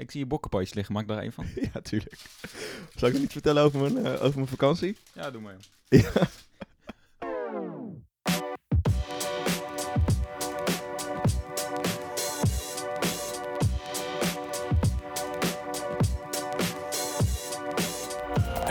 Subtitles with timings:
[0.00, 1.46] Ik zie je bokkenpootjes liggen, maak daar één van.
[1.72, 2.16] ja, tuurlijk.
[2.94, 4.96] Zal ik nog niet vertellen over mijn, eh, over mijn vakantie?
[5.12, 5.56] Ja, doe maar.
[5.88, 6.28] Ja.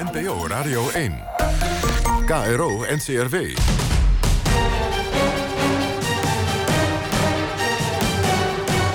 [0.03, 1.23] NPO Radio 1.
[2.25, 3.35] KRO NCRW.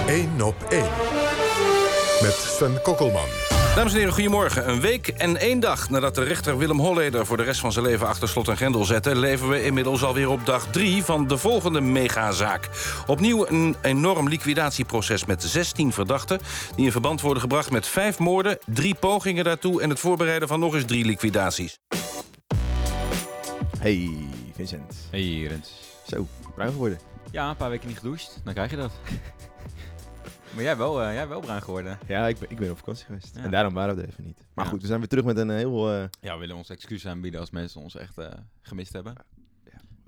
[0.07, 1.14] Eén op één.
[2.25, 3.29] Met Sven Kokkelman.
[3.75, 4.69] Dames en heren, goedemorgen.
[4.69, 7.27] Een week en één dag nadat de rechter Willem Holleder...
[7.27, 9.17] voor de rest van zijn leven achter slot en grendel zette...
[9.17, 12.69] leven we inmiddels alweer op dag drie van de volgende megazaak.
[13.07, 16.41] Opnieuw een enorm liquidatieproces met 16 verdachten...
[16.77, 18.59] die in verband worden gebracht met vijf moorden...
[18.67, 21.79] drie pogingen daartoe en het voorbereiden van nog eens drie liquidaties.
[23.79, 24.11] Hey,
[24.55, 24.95] Vincent.
[25.11, 25.71] Hey, Rens.
[26.07, 26.99] Zo, bruin geworden.
[27.31, 28.41] Ja, een paar weken niet gedoucht.
[28.45, 28.93] Dan krijg je dat.
[30.55, 31.99] maar jij wel, eh, jij wel bruin geworden.
[32.07, 33.35] Ja, ik ben, ik ben op vakantie geweest.
[33.37, 33.43] Ja.
[33.43, 34.47] En daarom waren we er even niet.
[34.55, 34.71] Maar Ja.
[34.71, 35.91] goed, we zijn weer terug met een heel...
[35.93, 38.29] eh, Ja, we willen ons excuus aanbieden als mensen ons echt eh,
[38.63, 39.15] gemist hebben.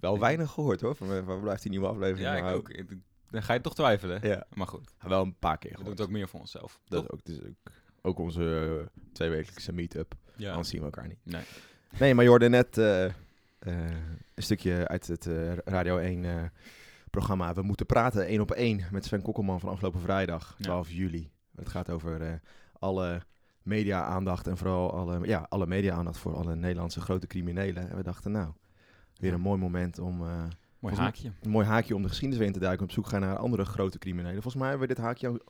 [0.01, 0.97] wel weinig gehoord hoor.
[0.97, 2.57] Van, waar blijft die nieuwe aflevering Ja, ik nou?
[2.57, 2.69] ook.
[2.71, 2.97] Ik-
[3.31, 4.19] Dan ga je toch twijfelen.
[4.23, 5.99] Ja, Maar goed, wel een paar keer we doen gehoord.
[5.99, 6.81] het ook meer voor onszelf.
[6.89, 7.13] Dat toch?
[7.13, 8.43] ook, dus ook, ook onze
[8.81, 10.15] uh, tweewekelijkse meet-up.
[10.37, 10.51] Ja.
[10.51, 11.19] Anders zien we elkaar niet.
[11.23, 11.43] Nee.
[11.99, 13.13] Nee, maar je hoorde net eh, eh,
[14.35, 16.43] een stukje uit het eh, Radio 1 eh,
[17.11, 17.55] programma.
[17.55, 20.65] We moeten praten één op één met Sven Kokkelman van afgelopen vrijdag, Ja.
[20.65, 21.31] 12 juli.
[21.57, 22.33] Het gaat over eh,
[22.79, 23.23] alle
[23.63, 27.91] media-aandacht en vooral alle, ja, alle media-aandacht voor alle Nederlandse grote criminelen.
[27.91, 28.53] En we dachten, nou,
[29.17, 30.23] weer een mooi moment om...
[30.23, 30.45] eh,
[30.79, 31.33] Mooi haakje.
[31.43, 32.85] een mooi haakje om de geschiedenis weer in te duiken.
[32.85, 34.33] Op zoek gaan naar andere grote criminelen.
[34.43, 35.41] Volgens mij hebben we dit haakje een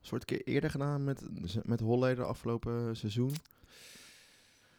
[0.00, 1.22] soort keer eerder gedaan met,
[1.64, 3.32] met Holleder afgelopen seizoen.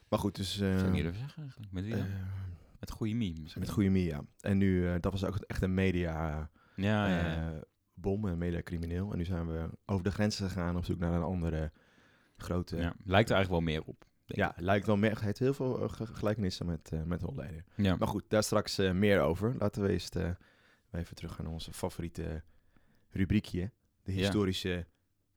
[0.09, 0.59] Maar goed, dus...
[0.59, 1.72] eh, Ik zou niet durven zeggen eigenlijk.
[1.72, 2.06] Met wie dan?
[2.86, 3.39] Met goede meme.
[3.41, 3.61] misschien.
[3.61, 4.22] met goede Mia.
[4.39, 7.52] En nu, eh, dat was ook echt een media Ja, ja, ja.
[7.53, 7.61] eh,
[7.94, 9.11] bom, een media crimineel.
[9.11, 11.72] En nu zijn we over de grenzen gegaan op zoek naar een andere
[12.38, 12.75] grote...
[12.75, 12.81] ja.
[12.81, 14.06] Ja, Lijkt er eigenlijk wel meer op.
[14.25, 14.52] ik.
[14.56, 17.63] lijkt wel meer, het heeft heel veel eh, ge- gelijkenissen met, eh met Holleder.
[17.75, 17.95] Ja.
[17.95, 19.56] Maar goed, daar straks meer over.
[19.57, 20.16] Laten we eerst
[20.91, 22.44] even terug naar onze favoriete
[23.09, 23.72] rubriekje.
[24.03, 24.17] De Ja.
[24.19, 24.88] historische,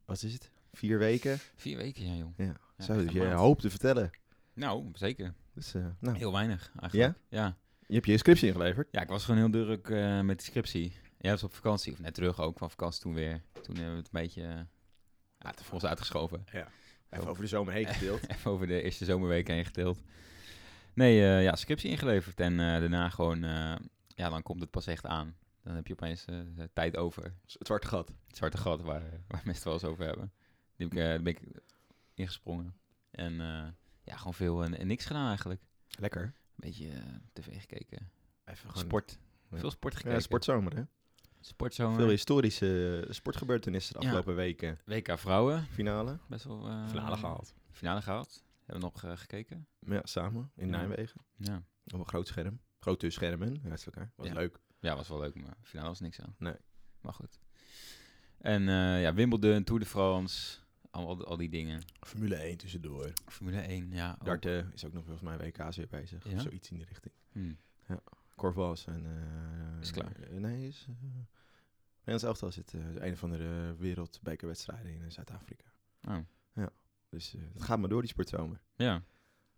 [0.05, 0.51] wat is het?
[0.73, 1.39] Vier weken?
[1.57, 2.33] Vier weken, ja joh.
[2.37, 4.11] Ja, Ja, zo echt dat een je hoop te vertellen.
[4.55, 5.35] Nou, zeker.
[5.59, 7.19] Dus, eh, nou, Heel weinig eigenlijk.
[7.29, 7.57] Ja?
[7.87, 8.89] je hebt je scriptie ingeleverd.
[8.91, 10.93] Ja, ik was gewoon heel druk eh, met de scriptie.
[11.19, 13.43] Jij was op vakantie, of net terug ook van vakantie toen weer.
[13.63, 14.67] Toen hebben we het een beetje
[15.39, 16.45] ja, te voor ons uitgeschoven.
[17.11, 18.29] Even over de zomer heen gedeeld.
[18.29, 20.03] Even over de eerste zomerweek heen getild.
[20.95, 22.41] Nee, eh, ja, scriptie ingeleverd.
[22.41, 23.77] En eh, daarna gewoon, eh,
[24.07, 25.37] ja, dan komt het pas echt aan.
[25.69, 26.41] Dan heb je opeens eh,
[26.73, 27.23] tijd over.
[27.23, 28.09] het zwarte gat.
[28.27, 30.33] Het zwarte gat waar, waar mensen het wel eens over hebben.
[30.77, 31.41] Die heb ik, eh, ben ik
[32.15, 32.75] ingesprongen.
[33.11, 33.67] En eh,
[34.09, 35.61] ja, gewoon veel en, en niks gedaan eigenlijk.
[35.99, 36.23] Lekker.
[36.23, 37.03] Een beetje eh,
[37.33, 38.11] tv gekeken.
[38.45, 39.19] Even Sport.
[39.51, 39.59] Ja.
[39.59, 40.15] Veel sport gekeken.
[40.17, 40.83] Ja, sportzomer hè.
[41.41, 41.97] Sportzomer.
[41.97, 44.07] Veel historische sportgebeurtenissen de Ja.
[44.07, 44.79] afgelopen weken.
[44.85, 45.67] WK vrouwen.
[45.67, 46.19] Finale.
[46.29, 46.69] Best wel...
[46.69, 47.55] eh, Finale gehaald.
[47.71, 48.45] Finale gehaald.
[48.65, 49.67] Hebben we nog eh, gekeken.
[49.81, 50.77] Ja, samen in Ja.
[50.77, 51.21] Nijmegen.
[51.37, 51.63] Ja.
[51.95, 52.61] Op een groot scherm.
[52.79, 54.13] Grote schermen naast elkaar.
[54.17, 54.33] Was Ja.
[54.35, 54.61] leuk.
[54.81, 56.35] ja, was wel leuk, maar finale was niks aan.
[56.39, 56.55] Nee.
[57.01, 57.39] Maar goed.
[58.39, 60.59] En eh, ja, Wimbledon, Tour de France.
[61.07, 61.83] Al, al die dingen.
[62.01, 63.13] Formule 1 tussendoor.
[63.27, 64.13] Formule 1, ja.
[64.19, 64.25] ook.
[64.25, 66.25] Darten is ook nog volgens mij WK's weer bezig.
[66.29, 66.35] Ja?
[66.35, 67.15] Of zoiets in die richting.
[67.33, 67.53] Hm.
[68.37, 69.05] Corvals en...
[69.07, 70.13] eh, Is klaar.
[70.21, 70.87] eh, nee, is...
[70.89, 70.95] eh
[72.05, 75.65] Nederlands elftal zit eh, een van de wereldbekerwedstrijden in Zuid-Afrika.
[76.09, 76.17] Oh.
[77.11, 78.61] Dus eh, het gaat maar door die sportzomer.
[78.77, 79.03] Ja.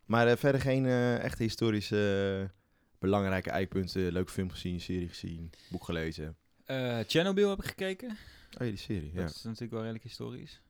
[0.04, 2.50] Maar eh, verder geen eh, echte historische
[2.98, 4.12] belangrijke eikpunten.
[4.12, 6.36] Leuke film gezien, serie gezien, boek gelezen.
[6.64, 8.08] Eh Chernobyl heb ik gekeken.
[8.10, 8.16] Oh
[8.58, 9.20] ja, die serie, ja.
[9.20, 10.60] Dat is natuurlijk wel redelijk historisch.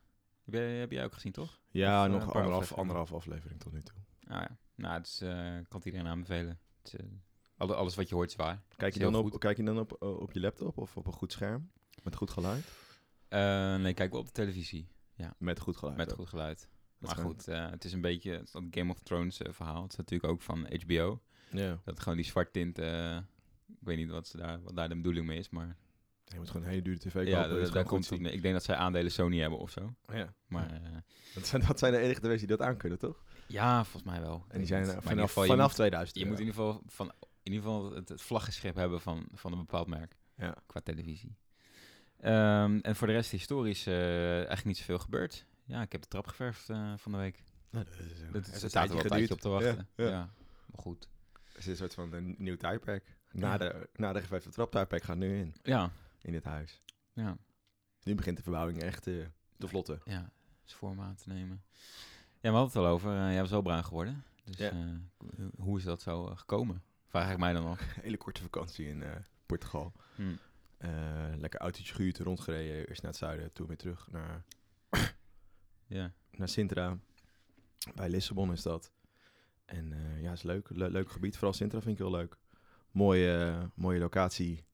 [0.44, 1.60] Heb jij, heb jij ook gezien, toch?
[1.70, 2.76] Ja, Of, eh, nog een paar anderhalf, afleveringen.
[2.96, 3.96] anderhalf aflevering tot nu toe.
[4.26, 4.56] Ah ja.
[4.74, 6.58] Nou, eh, ik kan het iedereen aanbevelen.
[6.82, 7.06] Het eh,
[7.56, 8.62] alle- alles wat je hoort is waar.
[8.76, 11.12] Kijk je, dan op, kijk je dan op, eh, op je laptop of op een
[11.12, 11.70] goed scherm?
[12.02, 12.64] Met goed geluid?
[13.28, 14.88] Eh, nee, kijk wel op de televisie.
[15.38, 15.96] Met goed geluid.
[15.96, 16.16] Met ook.
[16.16, 16.68] goed geluid.
[16.98, 19.82] Maar goed, eh, het is een beetje dat Game of Thrones eh, verhaal.
[19.82, 21.20] Het is natuurlijk ook van HBO.
[21.50, 21.80] Ja.
[21.84, 22.78] Dat gewoon die zwart tint.
[22.78, 23.16] eh,
[23.66, 25.76] ik weet niet wat, ze daar, wat daar de bedoeling mee is, maar
[26.32, 27.56] Je moet gewoon een hele dure tv ja, kopen.
[27.56, 28.32] da- dat daar komt goed het mee.
[28.32, 29.94] Ik denk dat zij aandelen Sony hebben of zo.
[30.06, 30.34] Ja.
[30.46, 30.80] Maar eh,
[31.34, 33.22] Dat zijn, dat zijn de enige twee die dat aankunnen, toch?
[33.46, 34.44] ja, volgens mij wel.
[34.49, 36.82] En die zijn eh, ieder vanaf, je vanaf moet- 2000 Je moet in ieder geval,
[36.87, 37.06] van,
[37.43, 40.55] in ieder geval het, het vlaggenschip hebben van, van een bepaald merk Ja.
[40.66, 41.37] qua televisie.
[42.20, 45.46] Ehm, en voor de rest historisch eh eigenlijk niet zoveel gebeurd.
[45.64, 46.64] Ja, ik heb de trap geverfd
[46.96, 47.43] van de week.
[47.70, 49.49] Nou, dat is, Dat is is, een staat er wel tijdje een tijdje op te
[49.49, 49.88] wachten.
[49.96, 50.31] Ja, Ja, ja.
[50.66, 51.08] maar goed.
[51.49, 53.16] Het is een soort van een nieuw tijdperk.
[53.32, 53.58] Na Ja.
[53.58, 55.90] de, na de geverfde trap tijdperk gaat nu in, Ja,
[56.22, 56.82] in dit huis.
[57.12, 57.37] ja,
[58.02, 59.26] Nu begint de verbouwing echt eh,
[59.58, 60.00] te vlotten.
[60.05, 60.32] ja.
[60.67, 61.62] Is vorm aan te nemen.
[62.40, 63.11] Ja, we hadden het al over.
[63.17, 64.25] eh, jij was wel bruin geworden.
[64.44, 64.70] Dus Ja.
[64.70, 66.82] eh, hoe- is dat zo gekomen?
[67.06, 67.81] Vraag ik mij dan af.
[68.02, 69.02] Hele korte vakantie in
[69.46, 69.93] Portugal.
[70.14, 70.32] Hm.
[70.78, 70.90] Eh,
[71.37, 72.88] lekker autootje gehuurd, rondgereden.
[72.88, 74.44] Eerst naar het zuiden, toen weer terug naar
[75.87, 76.12] Ja.
[76.31, 76.99] naar Sintra.
[77.94, 78.93] Bij Lissabon is dat.
[79.64, 80.69] En ja, is leuk.
[80.70, 81.34] Le- leuk gebied.
[81.34, 82.37] Vooral Sintra vind ik heel leuk.
[82.90, 84.64] Mooie, mooie locatie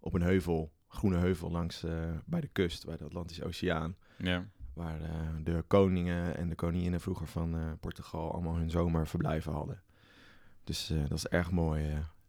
[0.00, 0.72] op een heuvel.
[0.96, 1.92] Groene heuvel langs eh,
[2.24, 3.96] bij de kust, bij de Atlantische Oceaan.
[4.18, 4.44] Ja.
[4.72, 5.10] Waar eh,
[5.44, 9.82] de koningen en de koninginnen vroeger van eh, Portugal allemaal hun zomerverblijven hadden.
[10.64, 11.84] Dus dat is erg mooi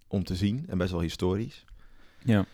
[0.07, 1.65] om te zien en best wel historisch.
[2.23, 2.45] Ja.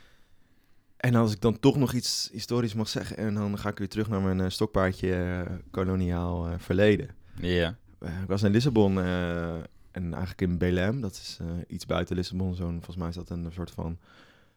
[0.97, 3.89] En als ik dan toch nog iets historisch mag zeggen, en dan ga ik weer
[3.89, 7.09] terug naar mijn stokpaardje koloniaal verleden.
[7.35, 7.77] Ja.
[7.99, 12.55] Ik was in Lissabon en eigenlijk in Belém, dat is iets buiten Lissabon.
[12.55, 13.97] Zo'n, volgens mij is dat een soort van,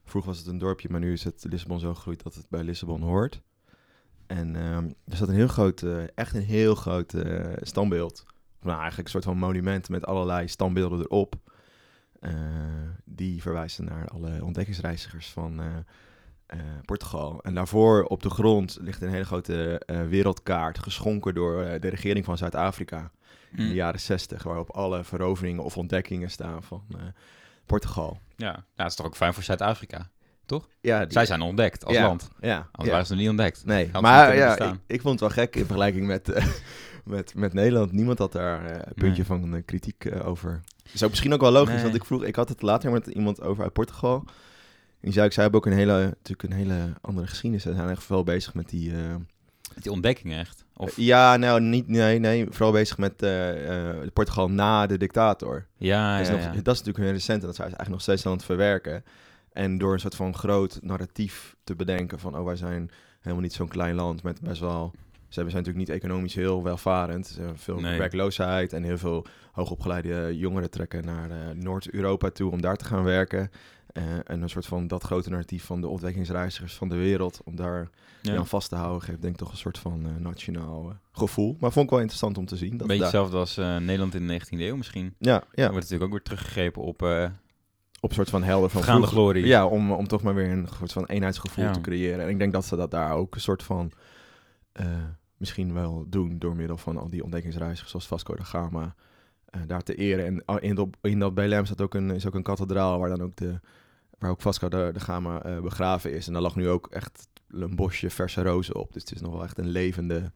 [0.07, 2.63] vroeger was het een dorpje, maar nu is het Lissabon zo gegroeid dat het bij
[2.63, 3.43] Lissabon hoort.
[4.27, 8.25] En ehm, er zat een heel groot, eh, echt een heel groot eh, standbeeld.
[8.61, 11.35] Nou, eigenlijk een soort van monument met allerlei standbeelden erop.
[12.21, 12.33] Eh,
[13.05, 15.61] die verwijzen naar alle ontdekkingsreizigers van
[16.85, 17.43] Portugal.
[17.43, 22.37] En daarvoor op de grond ligt een hele grote wereldkaart, geschonken door de regering van
[22.37, 23.11] Zuid-Afrika
[23.51, 23.75] in de Hm.
[23.75, 26.85] jaren 60, waarop alle veroveringen of ontdekkingen staan van
[27.67, 28.21] Portugal.
[28.37, 28.65] Ja.
[28.75, 30.11] dat is toch ook fijn voor Zuid-Afrika.
[30.81, 32.29] Ja, die- Zij zijn ontdekt als ja, land.
[32.41, 32.91] Ja, Anders ja.
[32.91, 33.65] waren ze nog niet ontdekt.
[33.65, 36.47] Nee, maar ja, ik, vond het wel gek in vergelijking met, eh,
[37.05, 37.93] met, met Nederland.
[37.93, 40.63] Niemand had daar eh, een puntje van eh, kritiek eh, over.
[40.85, 41.83] Dat is ook misschien ook wel logisch, Nee.
[41.83, 44.17] want ik vroeg, ik had het later met iemand over uit Portugal.
[44.27, 44.33] En
[45.01, 47.63] die zei, ik, zij hebben ook een hele, natuurlijk een hele andere geschiedenis.
[47.63, 48.93] Ze zijn echt veel bezig met die...
[48.97, 49.15] eh,
[49.75, 50.65] Die ontdekkingen echt.
[50.79, 55.67] Of, ja, nou, niet, nee, nee, vooral bezig met eh, eh, Portugal na de dictator.
[55.77, 56.63] ja, dat, ja, is nog, ja.
[56.63, 59.05] dat is natuurlijk heel recent en dat zijn ze eigenlijk nog steeds aan het verwerken.
[59.53, 62.91] En door een soort van groot narratief te bedenken van, oh, wij zijn
[63.21, 64.93] helemaal niet zo'n klein land met best wel...
[65.29, 67.27] Ze zijn natuurlijk niet economisch heel welvarend.
[67.27, 67.99] Ze hebben veel Nee.
[67.99, 73.05] werkloosheid en heel veel hoogopgeleide jongeren trekken naar eh, Noord-Europa toe om daar te gaan
[73.05, 73.51] werken.
[73.97, 77.57] Eh, en een soort van dat grote narratief van de ontdekkingsreizigers van de wereld, om
[77.57, 77.91] daar
[78.23, 78.37] Ja.
[78.37, 81.57] aan vast te houden, geeft denk ik toch een soort van eh, nationaal eh, gevoel.
[81.61, 82.71] Maar vond ik wel interessant om te zien.
[82.71, 85.15] Dat Een beetje daar- hetzelfde als Nederland in de 19e eeuw misschien.
[85.19, 85.43] Ja, Ja.
[85.53, 87.03] ja, wordt natuurlijk ook weer teruggegrepen op
[88.01, 89.47] op een soort van helder van gaande glorie.
[89.47, 91.71] Ja, om, om toch maar weer een soort van eenheidsgevoel Ja.
[91.73, 92.21] te creëren.
[92.25, 93.93] En ik denk dat ze dat daar ook een soort van
[95.37, 98.95] misschien wel doen door middel van al die ontdekkingsreizigers zoals Vasco da Gama
[99.67, 100.27] daar te eren.
[100.27, 103.09] En ah, in, dat in dat Belém staat ook een, is ook een kathedraal waar
[103.09, 103.61] dan ook de
[104.19, 106.27] waar ook Vasco da, da Gama eh, begraven is.
[106.27, 108.93] En daar lag nu ook echt een bosje verse rozen op.
[108.93, 110.33] Dus het is nog wel echt een levende,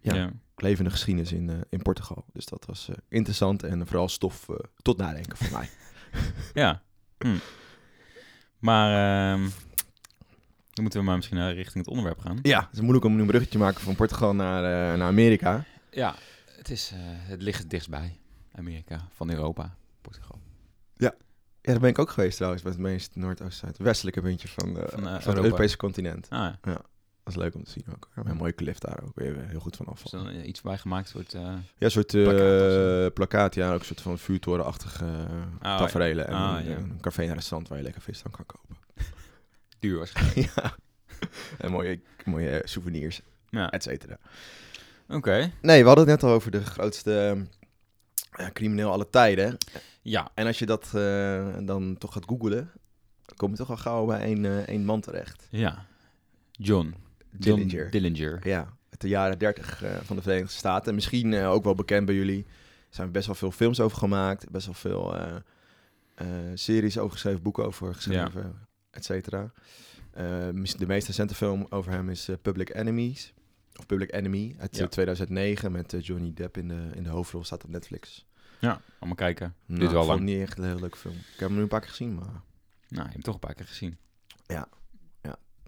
[0.00, 0.30] ja, Ja.
[0.56, 2.24] levende geschiedenis in, eh, in Portugal.
[2.32, 4.46] Dus dat was eh, interessant en vooral stof
[4.82, 5.68] tot nadenken voor mij.
[6.54, 6.82] Ja.
[7.18, 7.36] Hm.
[8.58, 8.90] Maar
[9.32, 9.42] ehm,
[10.72, 12.38] dan moeten we maar misschien naar richting het onderwerp gaan.
[12.42, 14.62] Ja, het is moeilijk om nu een bruggetje te maken van Portugal naar,
[14.98, 15.64] naar Amerika.
[15.90, 16.14] Ja,
[16.56, 18.18] het, is, het ligt dichtstbij.
[18.52, 20.37] Amerika, van Europa, Portugal.
[21.68, 24.90] Ja, daar ben ik ook geweest trouwens, bij het meest noordoost-zuidwestelijke puntje van, eh, Van,
[24.90, 25.42] van, eh, het Europa.
[25.44, 26.26] Europese continent.
[26.30, 26.72] Ah, ja.
[27.24, 28.08] Dat is leuk om te zien ook.
[28.16, 30.78] Ja, een mooie klif daar ook, weer heel goed van Is er dan iets bij
[30.78, 31.34] gemaakt wordt...
[31.34, 35.10] eh, Ja, een soort eh, Plakkaat ja, ook een soort van vuurtorenachtige uh,
[35.62, 35.78] ja.
[35.78, 36.26] tafereelen.
[36.26, 36.76] En Ah, een, ja.
[36.76, 38.76] een café en restaurant waar je lekker vis dan kan kopen.
[39.78, 40.50] duur waarschijnlijk.
[40.54, 40.74] ja.
[41.58, 43.20] En mooie, mooie eh, souvenirs,
[43.50, 44.18] ja, et cetera.
[45.08, 45.50] oké.
[45.62, 47.46] Nee, we hadden het net al over de grootste
[48.30, 49.56] eh, crimineel aller tijden.
[50.08, 52.70] Ja, En als je dat eh, dan toch gaat googlen,
[53.24, 55.46] dan kom je toch al gauw bij één, eh, één man terecht.
[55.50, 55.86] ja.
[56.60, 56.94] John.
[57.38, 57.90] John Dillinger.
[57.90, 58.48] Dillinger.
[58.48, 58.58] Ja,
[58.90, 60.94] uit de jaren 30 eh, van de Verenigde Staten.
[60.94, 62.44] Misschien ook wel bekend bij jullie.
[62.88, 64.50] Er zijn best wel veel films over gemaakt.
[64.50, 65.14] Best wel veel
[66.54, 68.54] series over geschreven, boeken over geschreven,
[68.90, 69.52] et cetera.
[70.12, 73.32] De meest recente film over hem is Public Enemies.
[73.78, 74.86] Of Public Enemy uit eh, Ja.
[74.88, 77.44] 2009 met Johnny Depp in de, in de hoofdrol.
[77.44, 78.26] Staat op Netflix.
[78.58, 79.54] Ja, allemaal kijken.
[79.66, 80.28] Nou, Duurt wel ik vond lang.
[80.30, 81.14] het niet echt een heel leuke film.
[81.14, 82.24] Ik heb hem nu een paar keer gezien, maar...
[82.24, 82.42] Nou,
[82.88, 83.96] je hebt hem toch een paar keer gezien.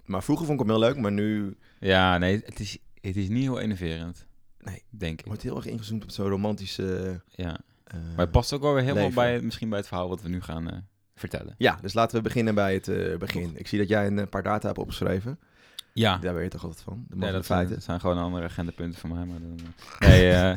[0.05, 3.29] Maar vroeger vond ik hem heel leuk, maar nu Ja, nee, het is, het is
[3.29, 4.27] niet heel enerverend.
[4.59, 4.83] Nee.
[4.89, 5.27] Denk ik.
[5.27, 7.21] wordt heel erg ingezoomd op zo'n romantische...
[7.27, 7.59] Ja.
[7.85, 9.23] eh, Maar het past ook wel weer helemaal leven.
[9.23, 10.79] bij, misschien bij het verhaal wat we nu gaan eh,
[11.15, 11.55] vertellen.
[11.59, 13.53] Ja, dus laten we beginnen bij het eh, begin.
[13.57, 15.39] Ik zie dat jij een paar data hebt opgeschreven.
[15.93, 17.05] Ja, Daar weet je toch altijd van?
[17.09, 17.75] De nee, dat, zijn, feiten.
[17.75, 19.25] dat zijn gewoon andere agendapunten van mij.
[19.25, 19.59] Maar dan,
[19.99, 20.33] nee,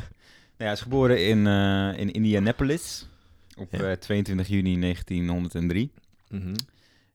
[0.56, 3.08] hij is geboren in, eh, in Indianapolis
[3.56, 3.78] op Ja.
[3.90, 5.90] eh, 22 juni 1903.
[6.28, 6.54] Mhm.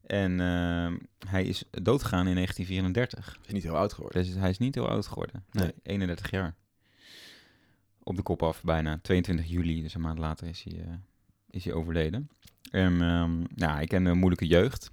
[0.06, 0.92] En eh,
[1.30, 3.38] hij is doodgegaan in 1934.
[3.46, 4.24] Is niet heel oud geworden.
[4.24, 5.44] Dus hij is niet heel oud geworden.
[5.52, 5.74] Nee, Nee.
[5.84, 6.56] 31 jaar.
[8.04, 9.00] Op de kop af bijna.
[9.02, 10.94] 22 juli, dus een maand later is hij, eh,
[11.50, 12.30] is hij overleden.
[12.72, 14.92] En ehm ja, ik ken een moeilijke jeugd.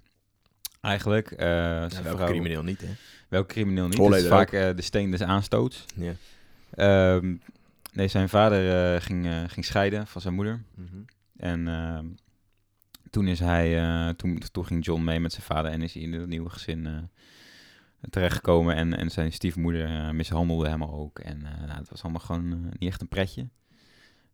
[0.81, 1.31] Eigenlijk.
[1.39, 2.89] Ja, welke vrouw- crimineel niet, hè?
[3.29, 3.99] Welk crimineel niet?
[4.15, 5.85] Is vaak de steen des aanstoots.
[5.95, 6.13] Ja.
[6.71, 7.35] Ehm,
[7.97, 10.63] nee, zijn vader eh, ging, eh, ging scheiden van zijn moeder.
[10.75, 10.97] Mhm.
[11.37, 12.07] En ehm,
[13.11, 16.03] toen, is hij, eh, toen, toen ging John mee met zijn vader en is hij
[16.03, 16.93] in het nieuwe gezin eh,
[18.11, 18.75] terechtgekomen.
[18.75, 21.19] En, en zijn stiefmoeder eh, mishandelde hem ook.
[21.19, 23.49] En eh, nou, het was allemaal gewoon eh, niet echt een pretje.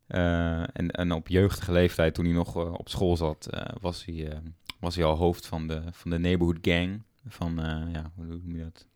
[0.07, 4.05] Eh, en, en op jeugdige leeftijd, toen hij nog eh, op school zat, eh, was,
[4.05, 4.39] hij, eh,
[4.81, 7.03] was hij al hoofd van de, van de neighborhood gang.
[7.27, 8.87] Van, eh, ja, hoe noem je dat?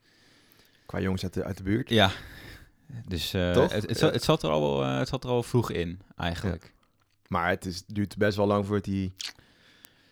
[0.87, 1.89] Qua jongens uit de, uit de buurt.
[1.89, 2.11] Ja,
[3.09, 3.73] dus eh, Toch?
[3.73, 6.75] Het, het, zat, het, zat er al eh, het zat er al vroeg in, eigenlijk.
[7.29, 9.13] Maar het is, duurt best wel lang voordat hij...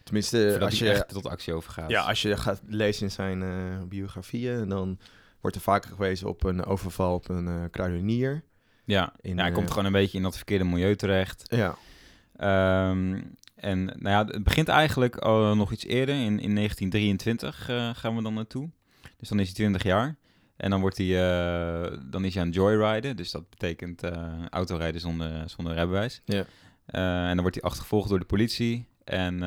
[0.02, 1.90] Tenminste, als je, echt tot actie overgaat.
[1.90, 4.98] ja, als je gaat lezen in zijn eh, biografieën, dan
[5.40, 8.42] wordt er vaker gewezen op een overval op een eh, kruidenier.
[8.84, 9.12] ja.
[9.20, 11.42] In, ja, hij komt gewoon een beetje in dat verkeerde milieu terecht.
[11.46, 11.76] Ja.
[12.36, 13.20] Ehm,
[13.54, 16.14] en nou ja, het begint eigenlijk al nog iets eerder.
[16.14, 18.70] In, in 1923 eh, gaan we dan naartoe.
[19.16, 20.16] Dus dan is hij 20 jaar.
[20.56, 23.16] En dan, wordt hij, eh, dan is hij aan joyriden.
[23.16, 26.22] Dus dat betekent eh, autorijden zonder, zonder rijbewijs.
[26.24, 26.44] Ja.
[26.86, 28.86] Eh, en dan wordt hij achtervolgd door de politie.
[29.04, 29.42] En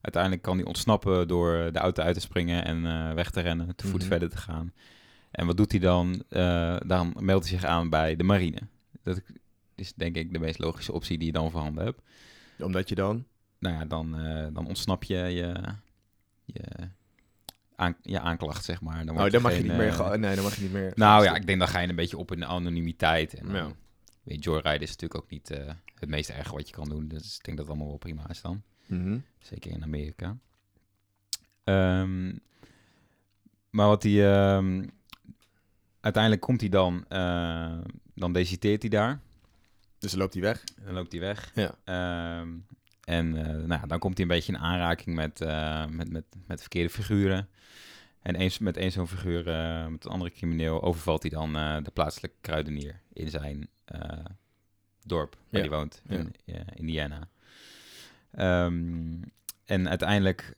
[0.00, 3.86] uiteindelijk kan hij ontsnappen door de auto uit te springen en weg te rennen, te
[3.86, 4.08] voet Mhm.
[4.08, 4.72] verder te gaan.
[5.30, 6.22] En wat doet hij dan?
[6.86, 8.58] Dan meldt hij zich aan bij de marine.
[9.02, 9.20] Dat
[9.74, 12.00] is denk ik de meest logische optie die je dan voorhanden hebt.
[12.58, 13.24] Omdat je dan...
[13.58, 14.10] Nou ja, dan,
[14.52, 15.54] dan ontsnap je je,
[16.44, 16.62] je,
[17.76, 19.06] aan, je aanklacht, zeg maar.
[19.06, 19.88] Dan Oh, dan mag je niet meer...
[19.88, 20.92] eh, ge- Nee, dan mag je niet meer...
[20.94, 23.34] nou ja, ik denk dan ga je een beetje op in de anonimiteit.
[23.34, 23.64] En Ja.
[24.22, 27.08] weet je, joyriden is natuurlijk ook niet eh, het meest erge wat je kan doen.
[27.08, 28.62] Dus ik denk dat het allemaal wel prima is dan.
[28.86, 29.18] Mhm.
[29.38, 30.36] Zeker in Amerika.
[31.64, 32.26] Ehm,
[33.70, 34.32] maar wat hij...
[34.34, 34.84] ehm,
[36.00, 37.04] uiteindelijk komt hij dan...
[37.08, 37.78] eh,
[38.14, 39.20] dan deciteert hij daar.
[39.98, 40.64] Dus dan loopt hij weg.
[40.84, 41.50] Dan loopt hij weg.
[41.54, 41.74] Ja.
[41.84, 42.48] Ehm,
[43.04, 45.38] en eh, nou, ja, dan komt hij een beetje in aanraking met,
[45.90, 47.48] met, met, met verkeerde figuren.
[48.24, 51.76] En eens, met één zo'n figuur, eh, met een andere crimineel, overvalt hij dan eh,
[51.82, 54.24] de plaatselijke kruidenier in zijn eh,
[55.06, 55.68] dorp waar Ja.
[55.68, 56.16] hij woont, Ja.
[56.16, 57.28] in eh, Indiana.
[58.30, 59.22] Ehm,
[59.64, 60.54] en uiteindelijk,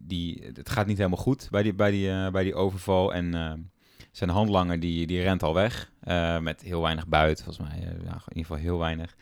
[0.00, 3.14] die, het gaat niet helemaal goed bij die, bij die, bij die overval.
[3.14, 3.70] En
[4.12, 5.92] zijn handlanger die, die rent al weg
[6.40, 7.78] met heel weinig buit, volgens mij.
[7.80, 9.16] ja, in ieder geval heel weinig.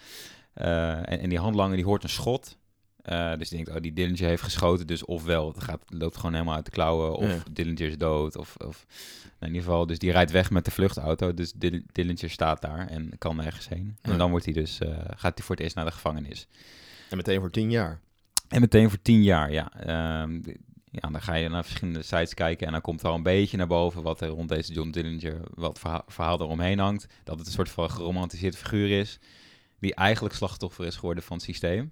[0.54, 2.58] En, en die handlanger die hoort een schot.
[3.06, 4.86] Eh, dus die denkt, oh, die Dillinger heeft geschoten.
[4.86, 7.16] Dus ofwel, het gaat, loopt gewoon helemaal uit de klauwen.
[7.16, 7.42] Of Ja.
[7.52, 8.36] Dillinger is dood.
[8.36, 8.86] Of, of
[9.22, 11.34] nou, in ieder geval, dus die rijdt weg met de vluchtauto.
[11.34, 13.96] Dus Dill- Dillinger staat daar en kan nergens heen.
[14.02, 14.12] Ja.
[14.12, 16.46] En dan wordt hij dus, eh, gaat hij voor het eerst naar de gevangenis.
[17.10, 18.00] En meteen voor tien jaar.
[18.48, 19.72] En meteen voor tien jaar, ja.
[19.72, 20.40] Ehm,
[20.90, 23.56] ja, dan ga je naar verschillende sites kijken en dan komt er al een beetje
[23.56, 27.06] naar boven wat er rond deze John Dillinger, wat verhaal, verhaal eromheen hangt.
[27.24, 29.18] Dat het een soort van geromantiseerd figuur is,
[29.78, 31.90] die eigenlijk slachtoffer is geworden van het systeem.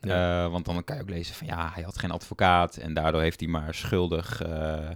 [0.00, 0.44] Ja.
[0.44, 3.20] Eh, want dan kan je ook lezen van ja, hij had geen advocaat en daardoor
[3.20, 4.94] heeft hij maar schuldig eh, eh,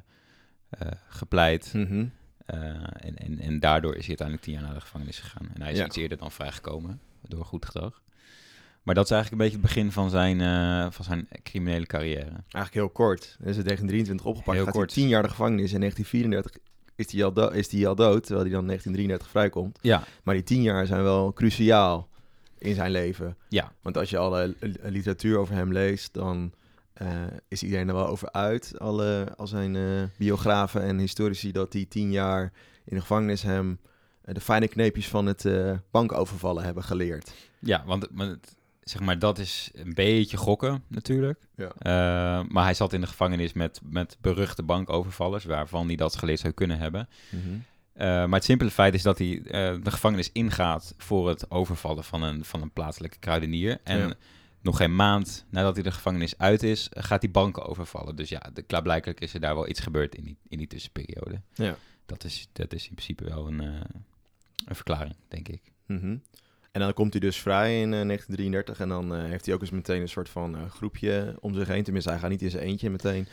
[1.08, 1.72] gepleit.
[1.74, 2.04] Mhm.
[2.46, 5.48] En, en, en daardoor is hij uiteindelijk tien jaar naar de gevangenis gegaan.
[5.54, 5.84] En hij is Ja.
[5.84, 8.02] iets eerder dan vrijgekomen, door goed gedrag.
[8.82, 10.38] Maar dat is eigenlijk een beetje het begin van zijn,
[10.92, 12.30] van zijn criminele carrière.
[12.30, 13.20] Eigenlijk heel kort.
[13.38, 14.56] Dan is het 1923 opgepakt.
[14.56, 14.94] Heel Gaat kort.
[14.94, 15.72] hij tien jaar de gevangenis.
[15.72, 16.62] In 1934
[16.94, 19.78] is hij al, is hij al dood, terwijl hij dan in 1933 vrijkomt.
[19.82, 22.08] Ja, Maar die tien jaar zijn wel cruciaal
[22.60, 23.36] in zijn leven.
[23.48, 26.52] ja, Want als je alle li- literatuur over hem leest, dan
[26.92, 27.08] eh,
[27.48, 28.78] is iedereen er wel over uit.
[28.78, 32.52] Alle, al zijn eh, biografen en historici dat die tien jaar
[32.84, 33.78] in de gevangenis hem
[34.22, 35.46] eh, de fijne kneepjes van het
[35.90, 37.32] bankovervallen hebben geleerd.
[37.58, 38.08] ja want,
[38.80, 41.40] zeg maar, dat is een beetje gokken natuurlijk.
[41.56, 41.72] Ja.
[42.48, 46.52] Maar hij zat in de gevangenis met, met beruchte bankovervallers, waarvan hij dat geleerd zou
[46.52, 47.08] kunnen hebben.
[48.00, 52.04] Eh, maar het simpele feit is dat hij eh, de gevangenis ingaat voor het overvallen
[52.04, 53.78] van een, van een plaatselijke kruidenier.
[53.84, 54.14] En Ja.
[54.60, 58.16] nog geen maand nadat hij de gevangenis uit is, gaat hij banken overvallen.
[58.16, 61.40] Dus ja, de, klaarblijkelijk is er daar wel iets gebeurd in die, in die tussenperiode.
[61.54, 61.76] Ja.
[62.06, 63.80] Dat is, dat is in principe wel een, eh,
[64.66, 65.62] een verklaring, denk ik.
[65.86, 66.16] Mhm.
[66.72, 69.70] En dan komt hij dus vrij in eh, 1933 en dan heeft hij ook eens
[69.70, 71.82] meteen een soort van groepje om zich heen.
[71.84, 73.26] Tenminste, hij gaat niet in zijn eentje meteen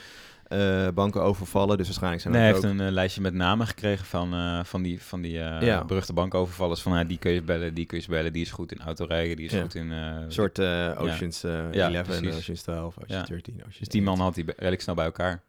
[0.48, 1.78] eh, banken overvallen.
[1.78, 2.72] Dus waarschijnlijk zijn Nee, hij heeft ook...
[2.72, 5.86] een eh, lijstje met namen gekregen van, eh, van die, van die Ja.
[5.86, 6.82] beruchte bankovervallers.
[6.82, 9.36] Van ah, die kun je bellen, die kun je bellen, die is goed in autorijden,
[9.36, 9.62] die is Ja.
[9.62, 9.90] goed in...
[9.90, 10.60] Een soort
[10.98, 12.36] Oceans Ja, 11, precies.
[12.36, 13.24] Oceans 12, Oceans Ja.
[13.36, 14.10] 13, Oceans dus die 8.
[14.18, 15.42] man had be- redelijk snel bij elkaar.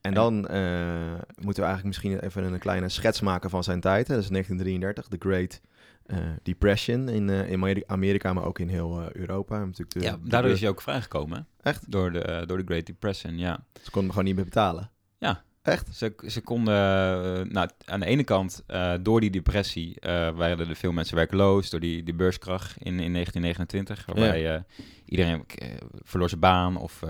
[0.00, 4.08] En dan moeten we eigenlijk misschien even een kleine schets maken van zijn tijd.
[4.08, 4.14] Hè.
[4.14, 5.60] Dat is 1933, de Great
[6.06, 9.58] eh, Depression in, eh, in Ameri- Amerika, maar ook in heel eh, Europa.
[9.58, 11.46] Natuurlijk de, Ja, daardoor de- is hij ook vrijgekomen.
[11.62, 11.90] Echt?
[11.90, 13.64] Door de, door de Great Depression, ja.
[13.72, 14.90] Ze konden hem gewoon niet meer betalen.
[15.18, 15.42] Ja.
[15.62, 15.96] Echt?
[15.96, 16.74] Ze, ze konden,
[17.52, 18.64] nou, aan de ene kant,
[19.02, 19.96] door die depressie
[20.34, 24.64] waren er veel mensen werkloos, door die, die beurskracht in, in 1929, waarbij
[25.04, 25.44] iedereen
[26.02, 27.00] verloor zijn baan of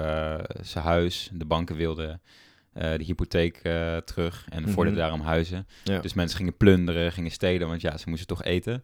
[0.61, 1.31] zijn huis.
[1.33, 2.21] De banken wilden
[2.73, 4.71] de hypotheek eh, terug en Mhm.
[4.73, 5.67] vorderden daarom huizen.
[5.85, 5.99] Ja.
[5.99, 8.83] Dus mensen gingen plunderen, gingen stelen, want ja, ze moesten toch eten.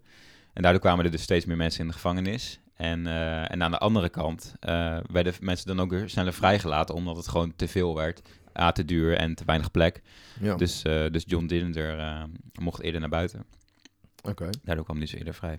[0.53, 2.61] En daardoor kwamen er dus steeds meer mensen in de gevangenis.
[2.75, 6.95] En, eh, en aan de andere kant eh, werden mensen dan ook weer sneller vrijgelaten,
[6.95, 8.23] omdat het gewoon te veel werd.
[8.61, 10.03] A, te duur en te weinig plek.
[10.41, 12.23] Ja, Dus, eh, dus John Dillinger eh,
[12.61, 13.45] mocht eerder naar buiten.
[14.23, 14.49] oké.
[14.63, 15.59] Daardoor kwam hij dus eerder vrij.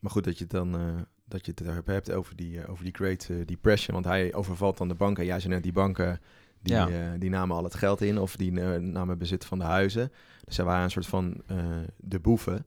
[0.00, 2.84] Maar goed dat je het dan eh, dat je het hebt over die, eh, over
[2.84, 3.94] die Great eh, Depression.
[3.94, 5.24] Want hij overvalt dan de banken.
[5.24, 6.20] Jij zei net, die banken
[6.64, 9.64] die, eh, die namen al het geld in of die eh, namen bezit van de
[9.64, 10.12] huizen.
[10.44, 11.56] Dus zij waren een soort van eh,
[11.96, 12.66] de boeven.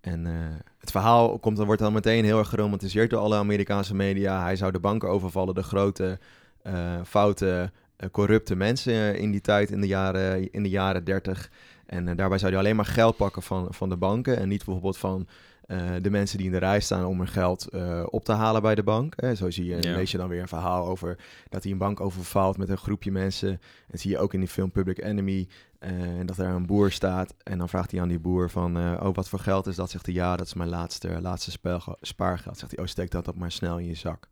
[0.00, 0.24] En
[0.78, 4.42] het verhaal komt, dan wordt dan meteen heel erg geromantiseerd door alle Amerikaanse media.
[4.42, 6.18] Hij zou de banken overvallen, de grote,
[7.04, 7.72] foute,
[8.10, 11.50] corrupte mensen in die tijd, in de jaren, in de jaren 30.
[11.86, 14.98] En daarbij zou hij alleen maar geld pakken van, van de banken en niet bijvoorbeeld
[14.98, 15.26] van
[15.68, 18.62] eh, de mensen die in de rij staan om hun geld eh, op te halen
[18.62, 19.12] bij de bank.
[19.16, 19.34] Hè.
[19.34, 19.94] Zo zie je, Ja.
[19.94, 23.10] lees je dan weer een verhaal over dat hij een bank overvalt met een groepje
[23.10, 23.60] mensen.
[23.90, 25.48] En zie je ook in die film Public Enemy
[25.78, 27.34] eh, en dat er een boer staat.
[27.42, 29.90] En dan vraagt hij aan die boer van, eh, oh wat voor geld is dat?
[29.90, 31.50] Zegt hij, ja dat is mijn laatste, laatste
[32.00, 32.58] spaargeld.
[32.58, 34.28] Zegt hij, oh steek dat dan maar snel in je zak.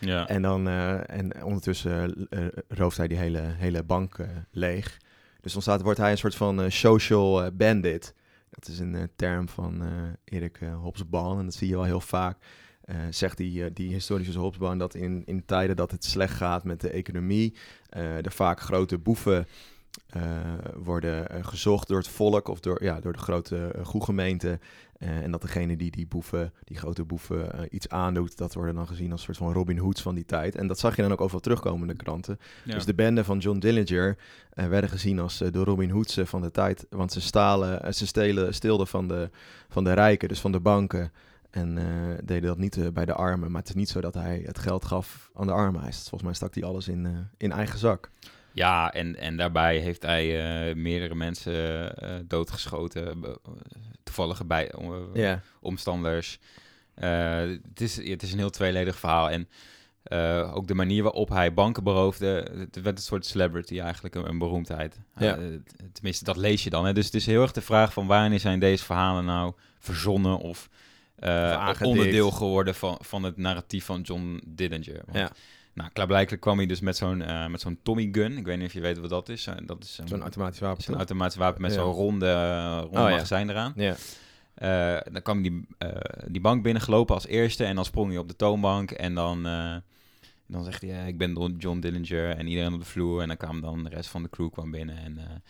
[0.00, 0.28] Ja.
[0.28, 4.98] En, dan, eh, en ondertussen eh, eh, rooft hij die hele, hele bank eh, leeg.
[5.40, 8.14] Dus dan staat, wordt hij een soort van eh, social eh, bandit.
[8.50, 9.88] Dat is een eh, term van eh,
[10.24, 12.38] Erik eh, Hobsbawm en dat zie je wel heel vaak.
[13.10, 16.90] Zegt die, die historische Hobsbawm dat in, in tijden dat het slecht gaat met de
[16.90, 17.54] economie,
[17.88, 19.46] er vaak grote boeven
[20.74, 24.50] worden gezocht door het volk of door, ja, door de grote goegemeenten.
[24.50, 24.58] Uh,
[24.98, 28.86] en dat degene die die boeven, die grote boeven, uh, iets aandoet, dat worden dan
[28.86, 30.56] gezien als een soort van Robin Hoods van die tijd.
[30.56, 32.38] En dat zag je dan ook overal terugkomen in de kranten.
[32.64, 32.74] Ja.
[32.74, 34.16] Dus de bende van John Dillinger
[34.54, 36.86] uh, werden gezien als de Robin Hoods van de tijd.
[36.90, 39.30] Want ze, stalen, ze stelen, stilden van de,
[39.68, 41.12] van de rijken, dus van de banken.
[41.50, 41.84] En uh,
[42.24, 43.50] deden dat niet uh, bij de armen.
[43.50, 45.80] Maar het is niet zo dat hij het geld gaf aan de armen.
[45.80, 48.10] Hij, volgens mij stak hij alles in, uh, in eigen zak.
[48.58, 53.24] Ja, en, en daarbij heeft hij uh, meerdere mensen uh, doodgeschoten.
[54.02, 54.72] Toevallige bij,
[55.60, 56.38] omstanders.
[56.94, 59.30] Het, is, het is een heel tweeledig verhaal.
[59.30, 59.48] En
[60.12, 62.50] uh, ook de manier waarop hij banken beroofde.
[62.58, 64.98] Het werd een soort celebrity eigenlijk, een, een beroemdheid.
[65.16, 65.38] Ja.
[65.38, 65.58] Uh,
[65.92, 66.86] tenminste, dat lees je dan.
[66.86, 66.92] Hè?
[66.92, 70.68] Dus het is heel erg de vraag van wanneer zijn deze verhalen nou verzonnen of,
[71.20, 75.02] uh, of onderdeel geworden van, van het narratief van John Dillinger.
[75.04, 75.30] Want, ja.
[75.78, 78.36] Nou, klaarblijkelijk kwam hij dus met zo'n uh, met zo'n Tommy gun.
[78.36, 79.46] Ik weet niet of je weet wat dat is.
[79.46, 80.82] Uh, dat is zo'n automatisch wapen.
[80.82, 81.76] Zo'n automatisch wapen met ja.
[81.76, 83.72] zo'n ronde, uh, ronde oh, magazijn eraan.
[83.76, 83.96] Ja.
[85.10, 85.66] Dan kwam die,
[86.26, 89.42] die bank binnengelopen als eerste en dan sprong hij op de toonbank en dan,
[90.46, 93.60] dan zegt hij, ik ben John Dillinger en iedereen op de vloer en dan kwam
[93.60, 95.42] dan de rest van de crew kwam binnen en,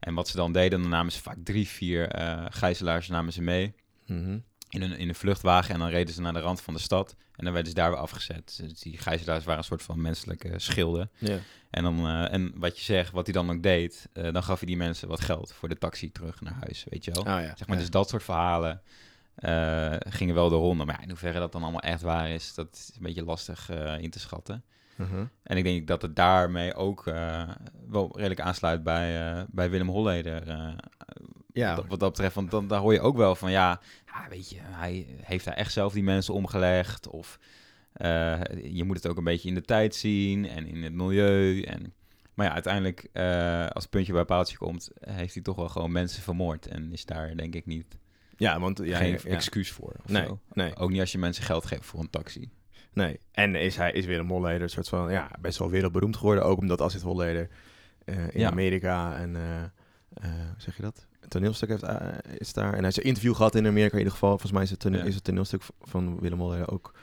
[0.00, 2.08] en wat ze dan deden, dan namen ze vaak drie, vier
[2.50, 3.74] gijzelaars namen ze mee
[4.06, 4.42] mm -hmm.
[4.74, 7.16] In, een, in een vluchtwagen en dan reden ze naar de rand van de stad
[7.36, 8.58] en dan werden ze daar weer afgezet.
[8.62, 11.10] Dus die gijzelaars waren een soort van menselijke schilden.
[11.18, 11.38] Yeah.
[11.70, 14.58] En, dan, uh, en wat je zegt, wat hij dan ook deed, uh, dan gaf
[14.58, 17.22] hij die mensen wat geld voor de taxi terug naar huis, weet je wel.
[17.22, 17.40] Oh, ja.
[17.56, 17.82] Zeg maar, ja.
[17.82, 18.82] dus dat soort verhalen
[19.38, 20.84] uh, gingen wel de ronde.
[20.84, 23.70] Maar ja, in hoeverre dat dan allemaal echt waar is, dat is een beetje lastig
[24.00, 24.64] in te schatten.
[24.96, 25.26] Uh -huh.
[25.42, 27.04] En ik denk dat het daarmee ook
[27.88, 30.42] wel redelijk aansluit bij, bij Willem Holleder.
[31.54, 31.76] Ja.
[31.76, 34.50] Wat, wat, dat betreft, want dan, daar hoor je ook wel van, ja, ja, weet
[34.50, 37.38] je, hij heeft daar echt zelf die mensen omgelegd of...
[38.02, 41.62] Uh, je moet het ook een beetje in de tijd zien en in het milieu.
[41.62, 41.94] En,
[42.34, 45.92] maar ja, uiteindelijk, uh, als het puntje bij paaltje komt, heeft hij toch wel gewoon
[45.92, 46.66] mensen vermoord.
[46.66, 47.98] En is daar denk ik niet
[48.36, 49.96] ja, want, ja, geen ja, excuus voor.
[50.06, 50.76] Nee, nee.
[50.76, 52.50] Ook niet als je mensen geld geeft voor een taxi.
[52.92, 56.44] Nee, en is hij is Holleder een soort van, ja, best wel wereldberoemd geworden.
[56.44, 57.48] Ook omdat Astrid Holleder
[58.04, 58.50] uh, in Ja.
[58.50, 59.34] Amerika en,
[60.20, 61.06] hoe zeg je dat?
[61.34, 61.96] Toneelstuk heeft, uh,
[62.38, 62.66] is daar.
[62.68, 64.28] En hij heeft een interview gehad in Amerika in ieder geval.
[64.30, 65.06] Volgens mij is het, toneel, Ja.
[65.06, 66.94] is het toneelstuk van Willem Holleder ook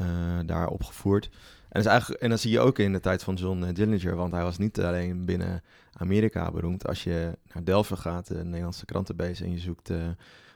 [0.00, 0.06] uh,
[0.46, 1.30] daar opgevoerd.
[1.68, 4.16] En, is eigenlijk, en dat zie je ook in de tijd van John eh, Dillinger,
[4.16, 6.86] want hij was niet alleen binnen Amerika beroemd.
[6.86, 9.90] Als je naar Delft gaat, de Nederlandse krantenbase, en je zoekt,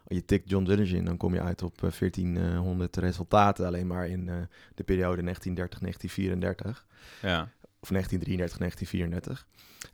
[0.06, 4.08] je tikt John Dillinger in, dan kom je uit op uh, 1400 resultaten alleen maar
[4.08, 6.84] in de periode 1930-1934.
[7.22, 7.48] Ja.
[7.80, 7.96] Of 1933-1934.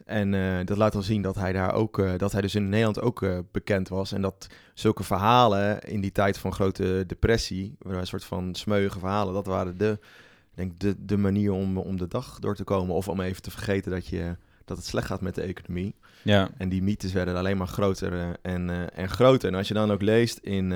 [0.04, 2.68] En uh, dat laat al zien dat hij daar ook, uh, dat hij dus in
[2.68, 4.12] Nederland ook uh, bekend was.
[4.12, 9.34] En dat zulke verhalen in die tijd van grote depressie, een soort van smeuïge verhalen,
[9.34, 9.98] dat waren de,
[10.54, 12.94] denk de, de manier om, om de dag door te komen.
[12.94, 15.94] Of om even te vergeten dat, je, dat het slecht gaat met de economie.
[16.22, 16.50] Ja.
[16.56, 19.48] En die mythes werden alleen maar groter en, en groter.
[19.48, 20.70] En als je dan ook leest in.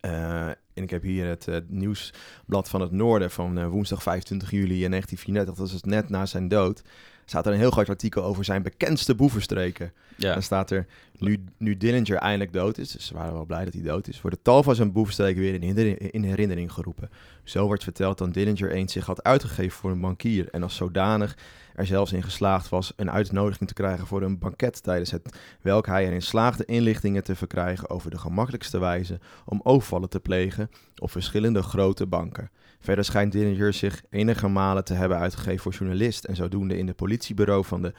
[0.00, 4.50] Uh, en ik heb hier het uh, nieuwsblad van het Noorden van uh, woensdag 25
[4.50, 5.54] juli 1934.
[5.54, 6.82] Dat is dus net na zijn dood.
[7.28, 9.92] Staat er een heel groot artikel over zijn bekendste boevenstreken.
[10.16, 10.32] Ja.
[10.32, 10.86] Dan staat er,
[11.18, 14.20] nu, nu Dillinger eindelijk dood is, dus ze waren wel blij dat hij dood is,
[14.20, 17.10] worden tal van zijn boevenstreken weer in, in herinnering geroepen.
[17.44, 21.36] Zo wordt verteld dat Dillinger eens zich had uitgegeven voor een bankier en als zodanig
[21.74, 25.86] er zelfs in geslaagd was een uitnodiging te krijgen voor een banket tijdens het welk
[25.86, 31.10] hij erin slaagde inlichtingen te verkrijgen over de gemakkelijkste wijze om overvallen te plegen op
[31.10, 32.50] verschillende grote banken.
[32.86, 36.94] Verder schijnt Dillinger zich enige malen te hebben uitgegeven voor journalist en zodoende in de
[36.94, 37.92] politiebureau van de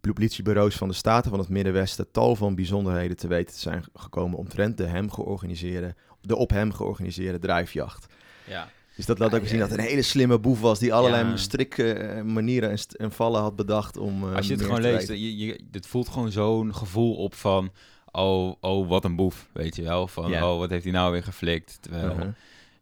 [0.00, 4.38] politiebureaus van de Staten van het Middenwesten tal van bijzonderheden te weten te zijn gekomen
[4.38, 8.06] omtrent de hem georganiseerde, de op hem georganiseerde drijfjacht.
[8.44, 8.68] Ja.
[8.96, 9.60] Dus dat laat Ja, ook zien ja.
[9.60, 11.36] dat het een hele slimme boef was die allerlei Ja.
[11.36, 14.28] strikke eh, manieren en, vallen had bedacht om.
[14.28, 17.70] eh, Als je het gewoon leest, je, je, het voelt gewoon zo'n gevoel op van...
[18.10, 20.08] Oh, oh, wat een boef, weet je wel.
[20.08, 21.78] Van, oh, wat heeft hij nou weer geflikt?
[21.80, 22.28] Terwijl, Uh-huh.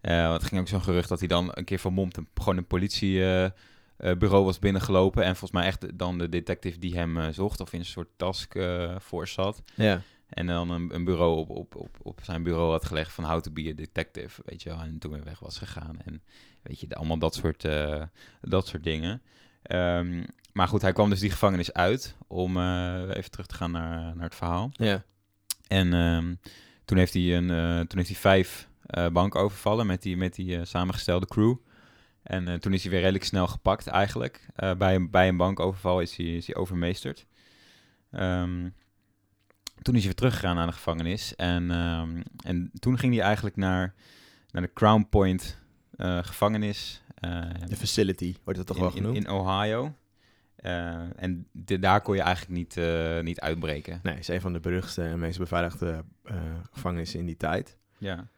[0.05, 2.17] Eh, want het ging ook zo'n gerucht dat hij dan een keer vermomd...
[2.17, 5.23] Een, gewoon een politiebureau was binnengelopen...
[5.23, 7.61] en volgens mij echt dan de detective die hem eh, zocht...
[7.61, 9.63] of in een soort task eh, force zat...
[9.75, 10.03] Ja.
[10.29, 13.41] En dan een, een bureau op, op, op, op zijn bureau had gelegd van how
[13.41, 14.81] to be a detective, weet je wel.
[14.81, 15.97] En toen weer weg was gegaan.
[16.05, 16.23] En
[16.63, 18.03] weet je, allemaal dat soort, eh,
[18.41, 19.23] dat soort dingen.
[19.63, 23.71] Ehm, maar goed, hij kwam dus die gevangenis uit om eh, even terug te gaan
[23.71, 24.71] naar, naar het verhaal.
[24.73, 25.05] Ja.
[25.67, 26.35] En ehm,
[26.85, 30.35] toen, heeft hij een, eh, toen heeft hij vijf eh, banken overvallen met die, met
[30.35, 31.55] die eh, samengestelde crew.
[32.23, 34.47] En eh, toen is hij weer redelijk snel gepakt eigenlijk.
[34.79, 37.27] Bij, een, bij een bankoverval is hij, is hij overmeesterd.
[38.11, 38.69] Ehm,
[39.83, 41.35] toen is hij weer teruggegaan naar de gevangenis.
[41.37, 43.95] En, ehm, en toen ging hij eigenlijk naar,
[44.51, 45.59] naar de Crown Point
[46.21, 47.03] gevangenis.
[47.69, 49.17] De facility wordt het toch wel in, genoemd?
[49.17, 49.95] in Ohio.
[51.17, 52.81] En de- daar kon je eigenlijk niet,
[53.25, 54.01] niet uitbreken.
[54.03, 56.05] Nee, het is een van de beruchtste en meest beveiligde
[56.73, 57.79] gevangenissen in die tijd.
[57.99, 58.29] Ja.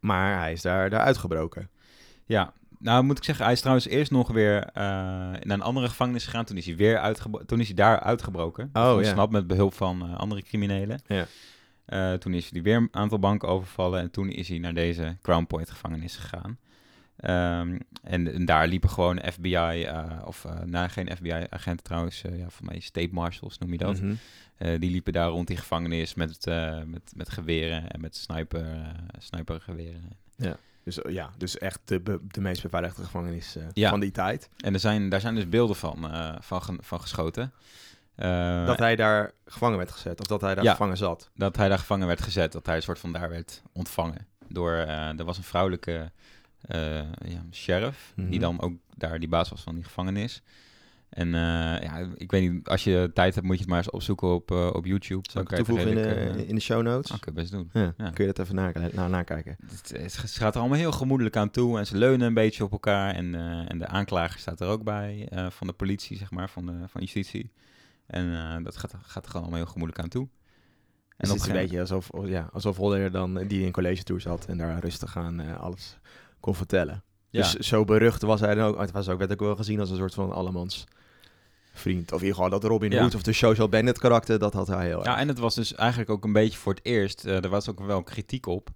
[0.00, 1.68] Maar hij is daar, daar uitgebroken.
[2.24, 5.88] Ja, nou moet ik zeggen, hij is trouwens eerst nog weer eh, naar een andere
[5.88, 6.44] gevangenis gegaan.
[6.44, 8.64] Toen is hij weer uitgebro- toen is hij daar uitgebroken.
[8.64, 8.92] Oh, ja.
[8.94, 11.00] Ontsnapt met behulp van eh, andere criminelen.
[11.06, 11.26] Ja.
[11.84, 15.16] Eh, toen is hij weer een aantal banken overvallen en toen is hij naar deze
[15.22, 16.58] Crown Point gevangenis gegaan.
[17.16, 19.88] Ehm, en, en daar liepen gewoon FBI,
[20.24, 24.00] of nou geen FBI-agenten trouwens, ja, voor mij state marshals noem je dat.
[24.00, 24.14] Mhm.
[24.78, 28.88] Die liepen daar rond die gevangenis met, eh, met, met geweren en met sniper, eh,
[29.18, 30.18] snipergeweren.
[30.84, 33.90] Dus eh, ja, dus echt de, de meest beveiligde gevangenis eh, Ja.
[33.90, 34.48] van die tijd.
[34.56, 37.52] En er zijn, daar zijn dus beelden van, eh, van, van geschoten.
[38.14, 40.70] Eh, dat hij daar gevangen werd gezet, of dat hij daar Ja.
[40.70, 41.30] gevangen zat.
[41.34, 44.26] dat hij daar gevangen werd gezet, dat hij een soort van daar werd ontvangen.
[44.48, 46.10] Door, eh, er was een vrouwelijke
[46.60, 46.94] eh,
[47.24, 48.30] ja, sheriff, Mhm.
[48.30, 50.42] die dan ook daar die baas was van die gevangenis.
[51.10, 53.90] En eh, ja, ik weet niet, als je tijd hebt moet je het maar eens
[53.90, 55.30] opzoeken op, eh, op YouTube.
[55.30, 57.16] Zal ik het toevoegen in de, redelijk, eh, in de show notes?
[57.24, 57.70] je best doen.
[57.72, 58.10] Ja, Ja.
[58.10, 59.56] Kun je dat even na, na- nakijken?
[59.66, 62.72] Het, het gaat er allemaal heel gemoedelijk aan toe en ze leunen een beetje op
[62.72, 63.14] elkaar.
[63.14, 63.34] En,
[63.68, 67.00] en de aanklager staat er ook bij, van de politie, zeg maar, van, de, van
[67.00, 67.52] justitie.
[68.06, 70.28] En dat gaat, gaat er gewoon allemaal heel gemoedelijk aan toe.
[71.16, 74.20] En op het is een beetje alsof, ja, alsof Holler dan die in college tour
[74.20, 75.98] zat en daar rustig aan alles
[76.40, 77.02] kon vertellen.
[77.30, 77.42] Ja.
[77.42, 78.80] Dus zo berucht was hij dan ook.
[78.80, 80.86] Het was ook, werd ook wel gezien als een soort van allemans
[81.72, 82.12] vriend.
[82.12, 83.00] Of in ieder geval dat Robin Ja.
[83.00, 85.20] Hood of de Social Bennett karakter, dat had hij heel Ja, erg.
[85.20, 87.80] en het was dus eigenlijk ook een beetje voor het eerst, eh, er was ook
[87.80, 88.70] wel kritiek op,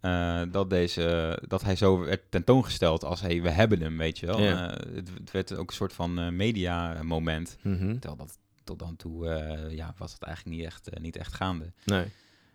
[0.00, 4.26] eh, dat, deze, dat hij zo werd tentoongesteld als, hey, we hebben hem, weet je
[4.26, 4.40] wel.
[4.40, 4.70] Ja.
[4.76, 7.56] Eh, het, het werd ook een soort van eh, media-moment.
[7.62, 7.78] Mhm.
[7.98, 9.26] Terwijl dat tot dan toe,
[9.70, 11.72] ja, was het eigenlijk niet echt, niet echt gaande.
[11.84, 12.04] Nee.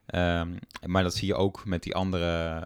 [0.06, 0.50] Ehm,
[0.86, 2.64] maar dat zie je ook met die andere,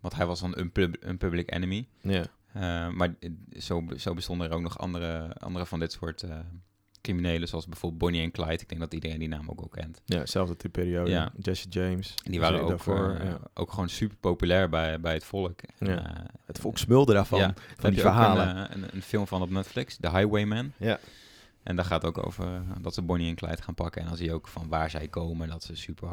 [0.00, 1.86] want hij was dan een, pub- een public enemy.
[2.00, 2.24] Ja.
[2.54, 3.14] Eh, maar
[3.58, 6.36] zo, zo bestonden er ook nog andere, andere van dit soort eh,
[7.00, 8.52] criminelen, zoals bijvoorbeeld Bonnie en Clyde.
[8.62, 10.00] Ik denk dat iedereen die naam ook wel kent.
[10.04, 11.10] ja, zelfde type periode.
[11.10, 11.32] Ja.
[11.38, 12.14] Jesse James.
[12.22, 13.38] Die waren Dus ook, daarvoor, eh, ja.
[13.54, 15.60] ook gewoon super populair bij, bij het volk.
[15.78, 16.26] Ja.
[16.44, 18.56] Het volk smulde daarvan, Ja, van die verhalen.
[18.56, 20.72] Een, een, een film van op Netflix, The Highwayman.
[20.76, 20.98] Ja.
[21.62, 24.02] En daar gaat ook over dat ze Bonnie en Clyde gaan pakken.
[24.02, 26.08] En dan zie je ook van waar zij komen, dat ze super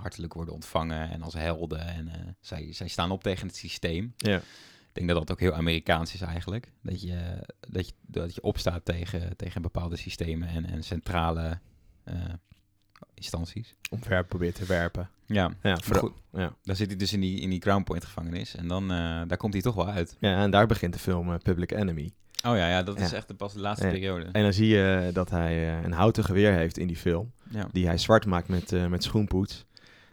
[0.00, 1.80] hartelijk worden ontvangen en als helden.
[1.80, 4.12] En zij, zij staan op tegen het systeem.
[4.16, 4.40] ja.
[4.92, 6.72] Ik denk dat dat ook heel Amerikaans is eigenlijk.
[6.82, 7.18] Dat je,
[7.68, 11.58] dat je, dat je opstaat tegen, tegen bepaalde systemen en, en centrale
[12.04, 12.14] eh,
[13.14, 13.74] instanties.
[13.90, 15.10] Omver probeert te werpen.
[15.26, 16.12] Ja, Ja, goed.
[16.32, 16.54] ja.
[16.62, 18.54] Dan zit hij dus in die, in die Crown Point gevangenis.
[18.54, 20.16] En dan eh, daar komt hij toch wel uit.
[20.20, 22.10] ja, en daar begint de film eh, Public Enemy.
[22.46, 23.92] Oh ja, ja dat is echt de, pas de laatste Ja.
[23.92, 24.24] periode.
[24.32, 27.32] En dan zie je dat hij een houten geweer heeft in die film.
[27.50, 27.68] Ja.
[27.72, 29.64] Die hij zwart maakt met, met schoenpoets.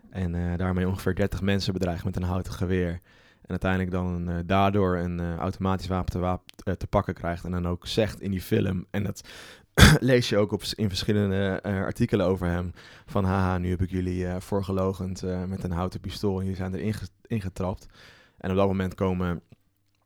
[0.10, 3.02] En daarmee ongeveer 30 mensen bedreigt met een houten geweer.
[3.50, 7.44] En uiteindelijk dan eh, daardoor een eh, automatisch wapen te, eh, te pakken krijgt.
[7.46, 8.86] En dan ook zegt in die film.
[8.92, 9.28] En dat
[10.00, 12.72] lees je ook op, in verschillende artikelen over hem.
[13.06, 16.36] Van haha, nu heb ik jullie voorgelogend met een houten pistool.
[16.38, 17.86] En jullie zijn erin ge- ingetrapt.
[18.38, 19.42] En op dat moment komen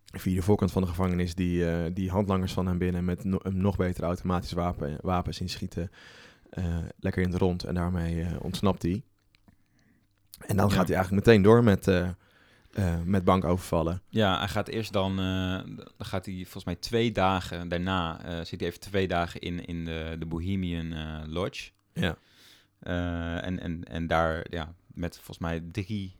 [0.05, 3.61] via de voorkant van de gevangenis die, die handlangers van hem binnen met no- een
[3.61, 5.91] nog beter automatisch wapen, wapens inschieten.
[6.99, 9.03] lekker in het rond en daarmee ontsnapt hij.
[10.47, 10.73] En dan Ja.
[10.73, 11.91] gaat hij eigenlijk meteen door met,
[12.73, 14.01] eh met bankovervallen.
[14.09, 18.37] Ja, hij gaat eerst dan, eh, dan gaat hij volgens mij twee dagen daarna, eh,
[18.45, 20.93] zit hij even twee dagen in, in de, de Bohemian
[21.29, 21.71] Lodge.
[21.93, 22.17] Ja.
[23.41, 26.15] En, en, en daar, ja, met volgens mij drie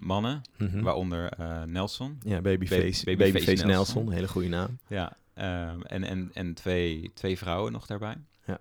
[0.00, 0.80] mannen, Mhm.
[0.82, 1.32] waaronder
[1.68, 2.18] Nelson.
[2.24, 3.66] Ja, Babyface, Baby- Babyface, Babyface Nelson.
[3.96, 4.12] Nelson.
[4.12, 4.78] hele goede naam.
[4.88, 8.16] Ja, en, en, en twee, twee vrouwen nog daarbij.
[8.46, 8.58] Ja.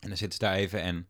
[0.00, 1.06] En dan zitten ze daar even en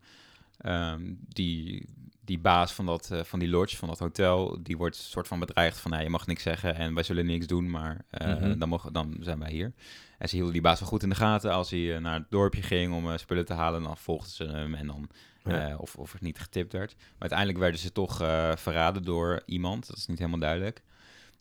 [0.57, 1.85] ehm, die,
[2.25, 5.39] die baas van, dat, eh, van die lodge, van dat hotel, die wordt soort van
[5.39, 8.57] bedreigd van, nee, je mag niks zeggen en wij zullen niks doen, maar eh, Mhm.
[8.59, 9.73] dan, mogen, dan zijn wij hier.
[10.17, 11.51] En ze hielden die baas wel goed in de gaten.
[11.51, 14.73] Als hij eh, naar het dorpje ging om spullen te halen, dan volgden ze hem
[14.75, 15.09] en dan
[15.43, 15.75] Ja.
[15.77, 16.95] of, of het niet getipt werd.
[16.97, 18.15] Maar uiteindelijk werden ze toch
[18.55, 20.81] verraden door iemand, dat is niet helemaal duidelijk.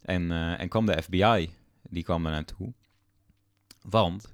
[0.03, 1.51] En, en kwam de FBI,
[1.83, 2.73] die kwam er naartoe.
[3.83, 4.31] Want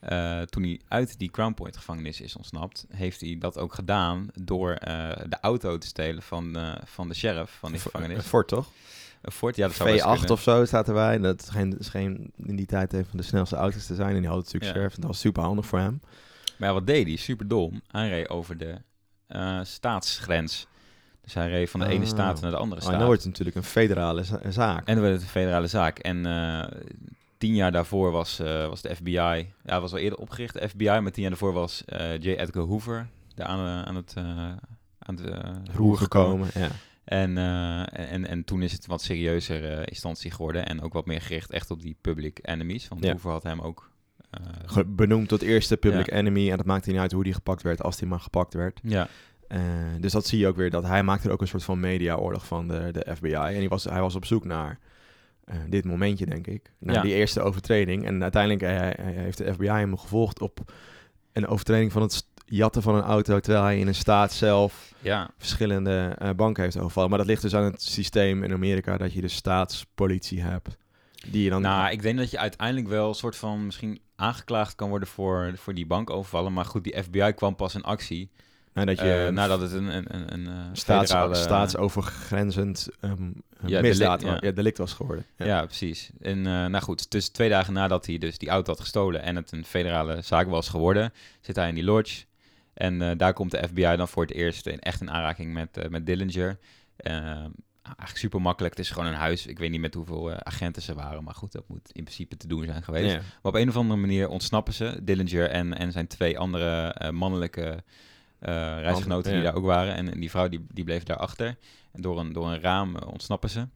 [0.00, 4.28] eh, toen hij uit die Crown Point gevangenis is ontsnapt, heeft hij dat ook gedaan
[4.40, 8.24] door eh, de auto te stelen van, eh, van de sheriff van die Een gevangenis.
[8.24, 8.70] Ford, toch?
[9.22, 10.30] Een Ford, ja, dat zou best V8 kunnen.
[10.30, 11.18] of zo staat erbij.
[11.18, 14.14] Dat geen in die tijd een van de snelste auto's te zijn.
[14.14, 14.72] En die had natuurlijk Ja.
[14.72, 14.94] sheriff.
[14.94, 16.00] En dat was super handig voor hem.
[16.58, 17.16] Maar ja, wat deed hij?
[17.16, 17.80] Super dom.
[17.90, 18.76] Hij reed over de
[19.62, 20.66] staatsgrens.
[21.22, 22.08] Dus hij reed van de ene Oh.
[22.10, 22.92] staat naar de andere Oh, staat.
[22.92, 24.86] en dan wordt het natuurlijk een federale za- zaak.
[24.86, 25.98] En dan werd het een federale zaak.
[25.98, 26.26] En
[27.38, 29.10] tien jaar daarvoor was, eh, was de FBI...
[29.10, 30.84] Ja, het was al eerder opgericht, de FBI.
[30.84, 32.28] Maar tien jaar daarvoor was eh, J.
[32.28, 34.14] Edgar Hoover daar aan, eh, aan het,
[34.98, 35.20] aan het
[35.74, 36.48] roer gekomen.
[36.54, 36.68] Ja.
[37.04, 37.38] En,
[37.92, 40.66] en, en toen is het wat serieuzer instantie geworden.
[40.66, 42.88] En ook wat meer gericht echt op die public enemies.
[42.88, 43.10] Want Ja.
[43.10, 43.90] Hoover had hem ook...
[44.86, 46.16] Benoemd tot eerste public Ja.
[46.16, 46.50] enemy.
[46.50, 48.80] En dat maakte niet uit hoe die gepakt werd, als die maar gepakt werd.
[48.82, 49.08] ja,
[50.00, 52.46] dus dat zie je ook weer, dat hij maakte er ook een soort van mediaoorlog
[52.46, 53.32] van de, de FBI.
[53.34, 54.78] En hij was, hij was op zoek naar
[55.48, 56.72] eh, dit momentje, denk ik.
[56.78, 57.02] Ja.
[57.02, 58.06] die eerste overtreding.
[58.06, 60.72] En uiteindelijk eh, heeft de FBI hem gevolgd op
[61.32, 63.40] een overtreding van het jatten van een auto...
[63.40, 67.10] terwijl hij in een staat zelf ja, verschillende eh, banken heeft overvallen.
[67.10, 68.96] Maar dat ligt dus aan het systeem in Amerika...
[68.96, 70.76] dat je de staatspolitie hebt.
[71.26, 71.62] Die je dan...
[71.62, 75.52] Nou, ik denk dat je uiteindelijk wel een soort van misschien aangeklaagd kan worden voor,
[75.56, 76.52] voor die bankovervallen.
[76.52, 78.30] Maar goed, die FBI kwam pas in actie
[78.84, 81.34] nou, dat je eh, nadat het een, een, een, een eh, staats, federale...
[81.34, 83.30] staatsovergrenzend ehm
[83.66, 84.48] Ja, misdaad, delict, ja.
[84.48, 84.54] ja.
[84.54, 85.24] delict was geworden.
[85.36, 86.10] Ja, precies.
[86.20, 89.52] En nou goed, dus twee dagen nadat hij dus die auto had gestolen en het
[89.52, 92.24] een federale zaak was geworden, zit hij in die lodge.
[92.74, 96.06] En daar komt de FBI dan voor het eerst in, echt in aanraking met, met
[96.06, 96.58] Dillinger.
[96.96, 97.44] Eh,
[97.88, 98.76] eigenlijk super makkelijk.
[98.76, 99.46] Het is gewoon een huis.
[99.46, 102.46] Ik weet niet met hoeveel agenten ze waren, maar goed, dat moet in principe te
[102.46, 103.14] doen zijn geweest.
[103.14, 107.82] Maar op een of andere manier ontsnappen ze, Dillinger en, en zijn twee andere mannelijke
[108.38, 109.94] reisgenoten die daar ook waren.
[109.94, 111.56] En, en die vrouw die, die bleef daarachter.
[111.92, 113.66] En door een, door een raam eh, ontsnappen ze.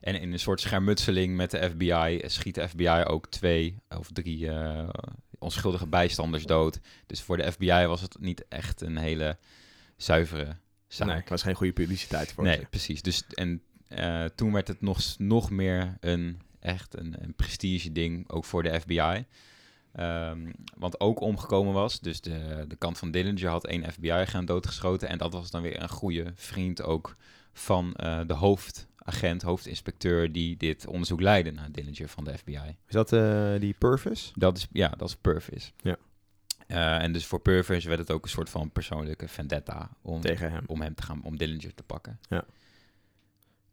[0.00, 4.50] En in een soort schermutseling met de FBI schiet de FBI ook twee of drie
[4.50, 4.88] eh,
[5.38, 6.80] onschuldige bijstanders dood.
[7.06, 9.36] Dus voor de FBI was het niet echt een hele
[9.96, 11.08] zuivere zaak.
[11.08, 12.66] Nee, het was geen goede publiciteit voor Nee, ze.
[12.70, 13.02] precies.
[13.02, 18.28] Dus, en eh, toen werd het nog, nog meer een echt een, een prestige ding,
[18.30, 19.24] ook voor de FBI.
[19.98, 25.08] Ehm, want ook omgekomen was, dus de, de kant van Dillinger had één FBI-agent doodgeschoten.
[25.08, 27.16] En dat was dan weer een goede vriend ook
[27.52, 32.76] van eh, de hoofdagent, hoofdinspecteur die dit onderzoek leidde naar Dillinger van de FBI.
[32.86, 34.32] Is dat eh, die Purvis?
[34.34, 35.72] Dat is, ja, dat is Purvis.
[35.82, 35.96] Ja.
[36.66, 40.50] Eh, en dus voor Purvis werd het ook een soort van persoonlijke vendetta om, Tegen
[40.50, 40.64] hem.
[40.66, 42.18] om hem te gaan, om Dillinger te pakken.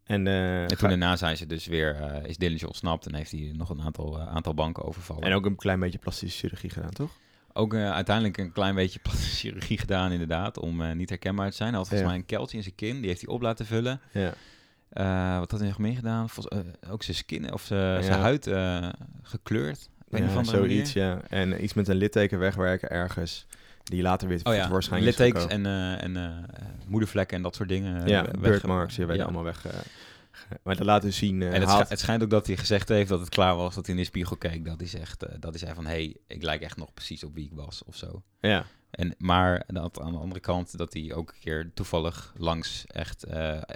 [0.06, 3.14] En, eh, En toen ga- daarna zijn ze dus weer, eh, is Dillinger ontsnapt en
[3.14, 5.22] heeft hij nog een aantal, eh, aantal banken overvallen.
[5.22, 7.10] en ook een klein beetje plastische chirurgie gedaan, toch?
[7.52, 11.68] Ook uiteindelijk een klein beetje plastische chirurgie gedaan inderdaad, om niet herkenbaar te zijn.
[11.68, 12.14] Hij had volgens Ja.
[12.14, 14.00] mij een keltje in zijn kin, die heeft hij op laten vullen.
[14.12, 14.32] Ja.
[15.38, 16.28] Wat had hij nog meer gedaan?
[16.28, 18.18] Volgens, ook zijn skin of zijn, Ja.
[18.18, 18.44] huid
[19.22, 19.88] gekleurd.
[20.06, 21.08] Op een Ja, of zoiets, manier.
[21.10, 21.20] ja.
[21.28, 23.46] En iets met een litteken wegwerken ergens.
[23.90, 27.68] Die later weer Oh ja, waarschijnlijk littekens en, eh, en eh, moedervlekken en dat soort
[27.68, 28.00] dingen.
[28.02, 29.22] eh, Ja, birthmarks, werden ja.
[29.22, 29.64] allemaal weg.
[30.62, 31.42] maar dat laat dus zien...
[31.42, 33.86] eh, En het, het schijnt ook dat hij gezegd heeft dat het klaar was, dat
[33.86, 34.64] hij in de spiegel keek.
[34.64, 37.34] Dat hij zegt, dat hij zei van, hé, hey, ik lijk echt nog precies op
[37.34, 38.22] wie ik was of zo.
[38.40, 38.64] ja.
[38.90, 43.26] En, maar dat, aan de andere kant dat hij ook een keer toevallig langs echt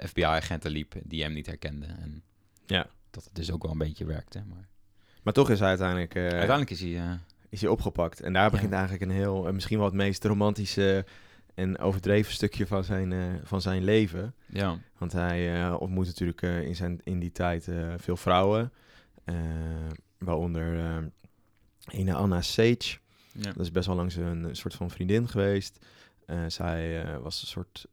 [0.05, 1.89] FBI-agenten liep die hem niet herkenden.
[1.99, 2.23] En
[2.65, 2.87] Ja.
[3.11, 4.43] dat het dus ook wel een beetje werkte.
[4.49, 4.67] Maar
[5.23, 7.19] Maar toch is hij uiteindelijk, uiteindelijk is hij...
[7.51, 8.21] is hij opgepakt.
[8.21, 8.77] En daar begint Ja.
[8.77, 9.47] eigenlijk een heel...
[9.47, 11.05] eh, misschien wel het meest romantische
[11.53, 14.33] en overdreven stukje van zijn, eh, van zijn leven.
[14.47, 18.71] ja, Want hij eh, ontmoet natuurlijk in, zijn, in die tijd veel vrouwen.
[20.17, 21.03] waaronder
[21.91, 22.97] ene Anna Sage.
[23.33, 23.51] ja.
[23.51, 25.85] Dat is best wel lang zijn een soort van vriendin geweest.
[26.47, 27.85] Zij was een soort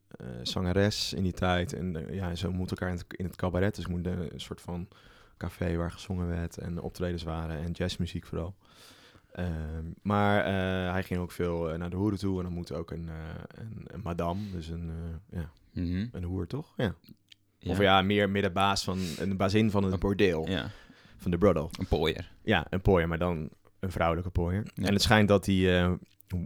[0.43, 1.73] zangeres in die tijd.
[1.73, 3.75] En ja, ze ontmoeten elkaar in het, in het cabaret.
[3.75, 4.89] Dus moeten een soort van
[5.37, 8.55] café waar gezongen werd en optredens waren en jazzmuziek vooral.
[9.39, 12.73] Ehm, maar eh, hij ging ook veel eh, naar de hoeren toe en dan moet
[12.73, 13.15] ook een, eh,
[13.55, 14.91] een, een madame, dus een,
[15.31, 16.07] ja, Mhm.
[16.13, 16.75] een hoer toch?
[16.77, 16.95] Ja.
[17.59, 17.71] ja.
[17.71, 20.71] Of ja, meer, meer de baas van, een bazin van het Een- bordeel, Ja,
[21.17, 21.71] van de brothel.
[21.79, 22.31] een pooier.
[22.43, 23.49] Ja, een pooier, maar dan
[23.81, 24.63] een vrouwelijke pooier.
[24.75, 24.87] Ja.
[24.87, 25.71] En het schijnt dat die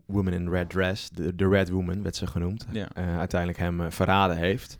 [0.07, 2.89] woman in red dress, de, de red woman werd ze genoemd, Ja.
[2.95, 4.79] uiteindelijk hem verraden heeft.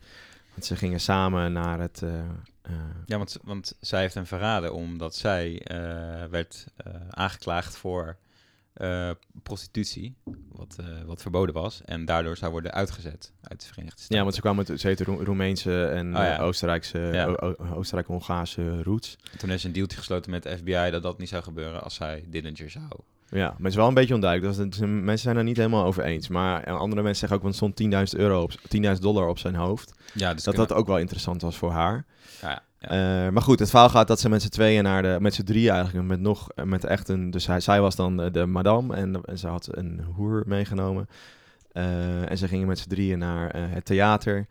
[0.53, 2.03] Want ze gingen samen naar het...
[2.03, 2.19] eh,
[2.63, 2.73] eh,
[3.07, 6.67] Ja, want, want zij heeft hem verraden omdat zij eh, werd
[7.11, 8.17] aangeklaagd voor
[9.43, 10.15] prostitutie,
[10.49, 11.83] wat, wat verboden was.
[11.85, 14.17] En daardoor zou worden uitgezet uit de Verenigde Staten.
[14.17, 16.39] ja, want ze kwamen uit ze Roe- Roemeense en Oh ja.
[16.39, 17.27] Oostenrijkse, Ja.
[17.75, 19.17] Oostenrijk-Hongaarse roots.
[19.39, 22.25] Toen is een dealtje gesloten met de FBI dat dat niet zou gebeuren als zij
[22.29, 22.91] Dillinger zou.
[23.35, 24.57] Ja, maar het is wel een beetje onduidelijk.
[24.57, 26.29] Dat is, mensen zijn er niet helemaal over eens.
[26.29, 29.55] Maar eh, andere mensen zeggen ook, want stond 10.000 euro op, 10.000 dollar op zijn
[29.55, 29.93] hoofd.
[30.15, 32.05] Ja, dus dat dat ook wel interessant was voor haar.
[32.43, 32.89] Ja, ja.
[32.89, 35.43] Eh, maar goed, het verhaal gaat dat ze met z'n tweeën naar de, met z'n
[35.43, 39.21] drie eigenlijk, met nog, met echt een, dus hij, zij was dan de madame en,
[39.25, 41.09] en ze had een hoer meegenomen.
[41.73, 44.47] Eh, en ze gingen met z'n drieën naar het theater.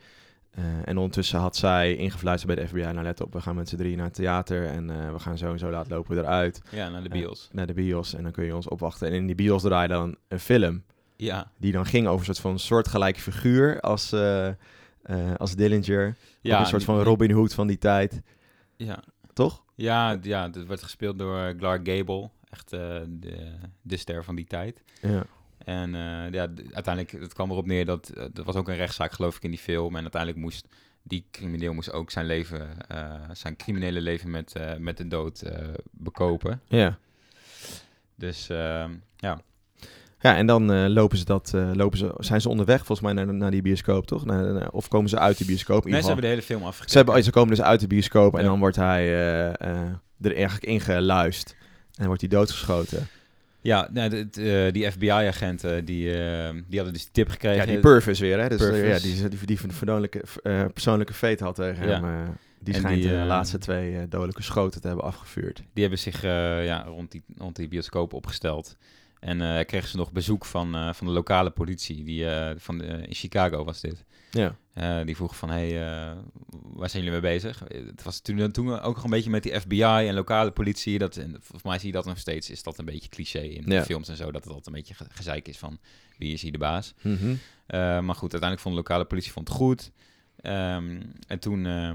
[0.52, 3.70] Eh, en ondertussen had zij ingefluisterd bij de FBI, nou let op, we gaan met
[3.70, 6.62] z'n drieën naar het theater en eh, we gaan zo en zo laat lopen eruit
[6.72, 7.50] ja, naar de Eh, bios.
[7.52, 9.08] naar de bios en dan kun je ons opwachten.
[9.08, 10.84] En in die bios draaide dan een film
[11.16, 14.14] Ja, die dan ging over een soort van soortgelijke figuur als,
[15.38, 16.16] als Dillinger.
[16.42, 18.22] ja een soort van Robin Hood van die tijd,
[18.76, 19.64] Ja, toch?
[19.76, 23.08] ja, ja het werd gespeeld door Clark Gable, echt de,
[23.82, 24.84] de ster van die tijd.
[25.02, 25.24] Ja.
[25.66, 29.12] En eh, ja, uiteindelijk, het kwam erop neer dat, eh, er was ook een rechtszaak
[29.12, 29.96] geloof ik in die film.
[29.96, 30.68] En uiteindelijk moest
[31.04, 35.44] die crimineel moest ook zijn leven, eh, zijn criminele leven met, met de dood
[35.92, 36.62] bekopen.
[36.68, 36.98] Ja.
[38.16, 38.86] Dus eh,
[39.18, 39.42] ja,
[40.20, 43.52] Ja, en dan lopen ze dat, lopen ze, zijn ze onderweg volgens mij naar, naar
[43.52, 44.26] die bioscoop, toch?
[44.26, 45.86] Naar, naar- of komen ze uit die bioscoop?
[45.86, 46.22] In nee, ze geval.
[46.22, 46.92] hebben de hele film afgekeken.
[46.92, 49.14] ze, hebben, oh, ze komen dus uit de bioscoop en dan wordt hij
[50.22, 51.56] er eigenlijk ingeluist.
[51.96, 53.08] En wordt hij doodgeschoten.
[53.62, 56.06] Ja, nou, de- de- eh, die FBI-agenten die,
[56.68, 57.58] die hadden dus die tip gekregen.
[57.58, 58.50] Ja, die Purvis weer, hè?
[58.50, 59.04] Dus, Purvis.
[59.04, 62.02] ja, die, die, die verdoonlijke, eh, persoonlijke fate had tegen Ja.
[62.02, 62.38] hem.
[62.60, 65.64] die En schijnt die, de laatste twee dodelijke schoten te hebben afgevuurd.
[65.74, 68.76] Die hebben zich ja, rond, die, rond die bioscoop opgesteld.
[69.22, 72.04] En eh kregen ze nog bezoek van, eh, van de lokale politie.
[72.04, 74.06] Die, eh, van de, in Chicago was dit.
[74.32, 74.56] Ja.
[75.06, 76.16] Die vroeg van, hé, hey,
[76.50, 77.64] waar zijn jullie mee bezig?
[77.68, 80.98] Het was toen, toen ook nog een beetje met die FBI en lokale politie.
[80.98, 83.64] Dat, en volgens mij zie je dat nog steeds, is dat een beetje cliché in
[83.72, 83.84] Ja.
[83.84, 84.24] films en zo.
[84.32, 85.80] Dat het altijd een beetje ge- gezeik is van,
[86.18, 86.94] wie is hier de baas?
[87.02, 87.36] Mhm.
[88.06, 89.92] Maar goed, uiteindelijk vond de lokale politie vond het goed.
[90.36, 91.92] Ehm, en toen, eh,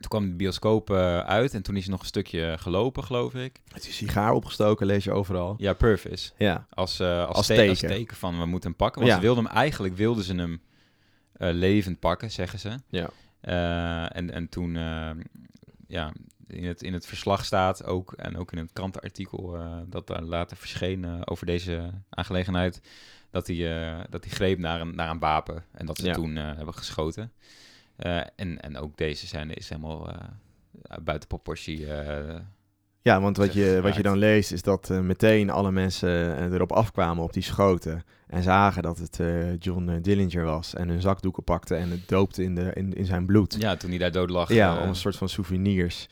[0.00, 3.34] toen kwam de bioscoop eh, uit en toen is hij nog een stukje gelopen, geloof
[3.34, 3.60] ik.
[3.72, 5.54] Het is een sigaar opgestoken, lees je overal.
[5.58, 6.32] Ja, Purvis.
[6.36, 6.66] Ja.
[6.70, 7.70] Als, eh, als, Als te- teken.
[7.70, 9.00] als teken van we moeten hem pakken.
[9.00, 9.18] Want Ja.
[9.20, 10.60] ze wilden hem eigenlijk wilden ze hem
[11.32, 12.78] eh, levend pakken, zeggen ze.
[12.88, 13.10] Ja.
[14.08, 14.74] En, en toen,
[15.86, 16.12] ja,
[16.46, 20.56] in het, in het verslag staat ook, en ook in het krantenartikel dat daar later
[20.56, 22.80] verscheen over deze aangelegenheid,
[23.30, 26.12] dat hij, dat hij greep naar een, naar een wapen en dat ze Ja.
[26.14, 27.32] toen hebben geschoten.
[27.96, 30.18] Eh, en, en ook deze scène is helemaal eh,
[31.02, 31.92] buiten proportie.
[31.94, 32.40] eh,
[33.02, 37.24] Ja, want wat je, wat je dan leest is dat meteen alle mensen erop afkwamen
[37.24, 38.02] op die schoten.
[38.26, 39.20] En zagen dat het
[39.58, 40.74] John Dillinger was.
[40.74, 43.56] En hun zakdoeken pakten en het doopte in, de, in, in zijn bloed.
[43.58, 44.52] ja, toen hij daar dood lag.
[44.52, 46.08] Ja, om een soort van souvenirs.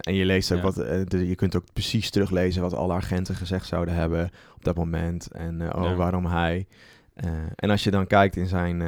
[0.00, 0.64] En je leest ook Ja.
[0.64, 0.74] wat,
[1.10, 5.30] de- je kunt ook precies teruglezen wat alle agenten gezegd zouden hebben op dat moment.
[5.30, 5.94] En oh, Ja.
[5.94, 6.66] waarom hij.
[7.56, 8.82] En als je dan kijkt in zijn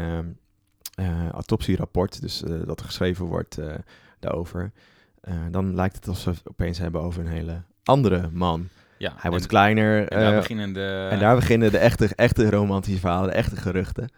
[1.33, 3.74] autopsierapport, dus eh, dat er geschreven wordt eh,
[4.20, 4.72] daarover,
[5.20, 8.68] eh, dan lijkt het alsof we het opeens hebben over een hele andere man.
[8.98, 10.09] ja, Hij wordt kleiner.
[10.09, 11.09] En daar eh, beginnen de...
[11.11, 14.11] en daar beginnen de echte, echte romantische verhalen, de echte geruchten.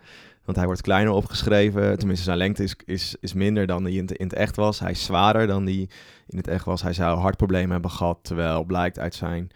[0.45, 1.99] Want hij wordt kleiner opgeschreven.
[1.99, 4.81] Tenminste, zijn lengte is, is, is minder dan die in het, in het echt was.
[4.81, 5.89] Hij is zwaarder dan die
[6.27, 6.83] in het echt was.
[6.83, 8.19] Hij zou hartproblemen hebben gehad.
[8.23, 9.51] Terwijl blijkt uit zijn,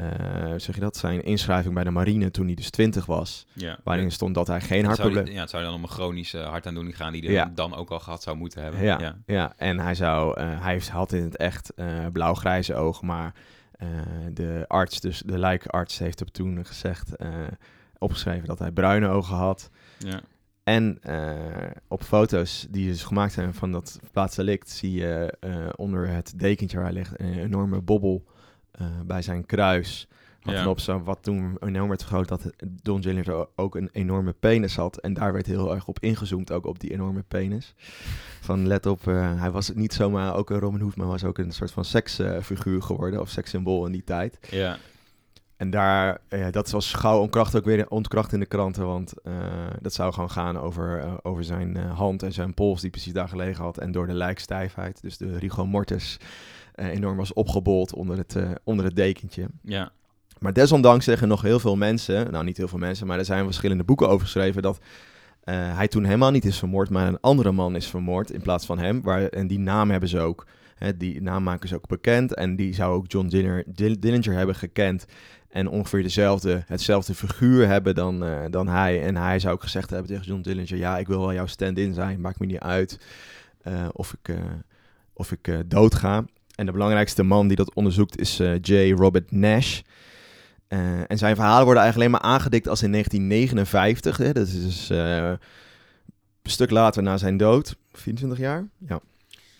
[0.00, 3.46] eh, zeg je dat, zijn inschrijving bij de marine toen hij dus 20 was.
[3.52, 3.78] ja.
[3.84, 5.26] Waarin stond dat hij geen hartprobleem...
[5.26, 7.50] ja, het zou dan om een chronische hartaandoening gaan die hij Ja.
[7.54, 8.82] dan ook al gehad zou moeten hebben.
[8.82, 9.16] Ja, ja.
[9.26, 9.52] ja.
[9.56, 13.34] en hij, zou, eh, hij heeft- had in het echt eh, blauw-grijze ogen, maar
[14.32, 17.10] de arts, dus de lijkarts, heeft hem toen gezegd,
[17.98, 19.70] opgeschreven dat hij bruine ogen had.
[19.98, 20.20] Ja.
[20.64, 20.98] En
[21.88, 25.34] op foto's die dus gemaakt zijn van dat plaatsdelict zie je
[25.76, 28.24] onder het dekentje waar hij ligt een enorme bobbel
[28.80, 30.08] eh, bij zijn kruis.
[30.42, 30.68] Wat, Ja.
[30.68, 32.50] op zo, wat toen enorm werd vergroot dat
[32.82, 34.96] Don Dillinger ook een enorme penis had.
[34.96, 37.74] En daar werd heel erg op ingezoomd, ook op die enorme penis.
[38.40, 41.38] Van let op, eh, hij was niet zomaar ook een Robin Hood, maar was ook
[41.38, 43.20] een soort van seksfiguur geworden.
[43.20, 44.38] Of sekssymbool in die tijd.
[44.50, 44.76] Ja.
[45.60, 49.34] En daar, eh, dat was gauw onkracht ook weer ontkracht in de kranten, want eh,
[49.80, 53.28] dat zou gewoon gaan over, eh, over zijn hand en zijn pols die precies daar
[53.28, 53.78] gelegen had.
[53.78, 56.16] En door de lijkstijfheid, dus de rigor mortis,
[56.74, 59.46] enorm was opgebold onder het, onder het dekentje.
[59.62, 59.90] Ja.
[60.38, 63.44] Maar desondanks zeggen nog heel veel mensen, nou niet heel veel mensen, maar er zijn
[63.44, 64.78] verschillende boeken over geschreven dat
[65.44, 68.78] hij toen helemaal niet is vermoord, maar een andere man is vermoord in plaats van
[68.78, 69.02] hem.
[69.02, 70.46] Waar, en die naam hebben ze ook.
[70.80, 72.34] Hè, die naam maken is ook bekend.
[72.34, 75.04] En die zou ook John Dillinger, Dill- Dillinger hebben gekend.
[75.48, 79.02] En ongeveer dezelfde, hetzelfde figuur hebben dan, eh, dan hij.
[79.02, 80.76] En hij zou ook gezegd hebben tegen John Dillinger...
[80.76, 82.20] ja, ik wil wel jouw stand-in zijn.
[82.20, 82.98] Maakt me niet uit
[83.62, 84.36] eh, of ik, eh,
[85.12, 86.24] of ik doodga.
[86.54, 88.92] En de belangrijkste man die dat onderzoekt is J.
[88.92, 89.80] Robert Nash...
[91.06, 94.16] En zijn verhalen worden eigenlijk alleen maar aangedikt als in 1959.
[94.16, 94.32] Hè?
[94.32, 95.38] Dat is dus een
[96.42, 97.76] stuk later na zijn dood.
[97.92, 98.68] 24 jaar?
[98.78, 99.00] Ja,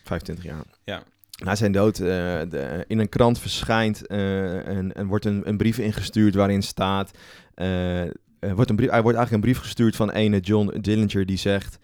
[0.03, 0.63] 25 jaar.
[0.83, 1.03] Ja.
[1.43, 2.05] Na zijn dood eh,
[2.49, 7.11] de, in een krant verschijnt eh, en, wordt een, een brief ingestuurd waarin staat...
[7.55, 11.37] er wordt een brief, er wordt eigenlijk een brief gestuurd van ene John Dillinger die
[11.37, 11.79] zegt...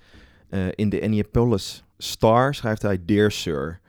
[0.76, 3.00] in de Annapolis Star schrijft hij...
[3.06, 3.80] Dear Sir,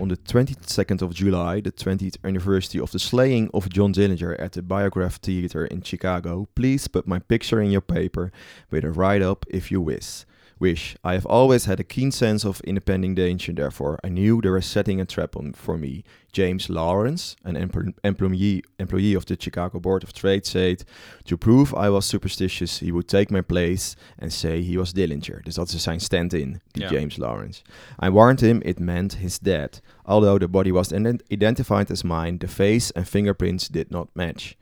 [0.00, 4.52] on the 22nd of July, the 20th anniversary of the slaying of John Dillinger at
[4.52, 8.30] the Biograph Theater in Chicago, please put my picture in your paper
[8.70, 10.24] with a write-up if you wish.
[10.58, 10.96] Wish.
[11.04, 14.62] I have always had a keen sense of impending danger, therefore I knew they were
[14.62, 16.02] setting a trap on for me.
[16.32, 20.84] James Lawrence, an empl- employee, employee of the Chicago Board of Trade, said,
[21.24, 25.42] To prove I was superstitious, he would take my place and say he was Dillinger.
[25.44, 26.90] Dus dat is zijn stand-in, die Ja.
[26.90, 27.62] James Lawrence.
[28.02, 29.80] I warned him it meant his death.
[30.04, 34.56] Although the body was ident- identified as mine, the face and fingerprints did not match.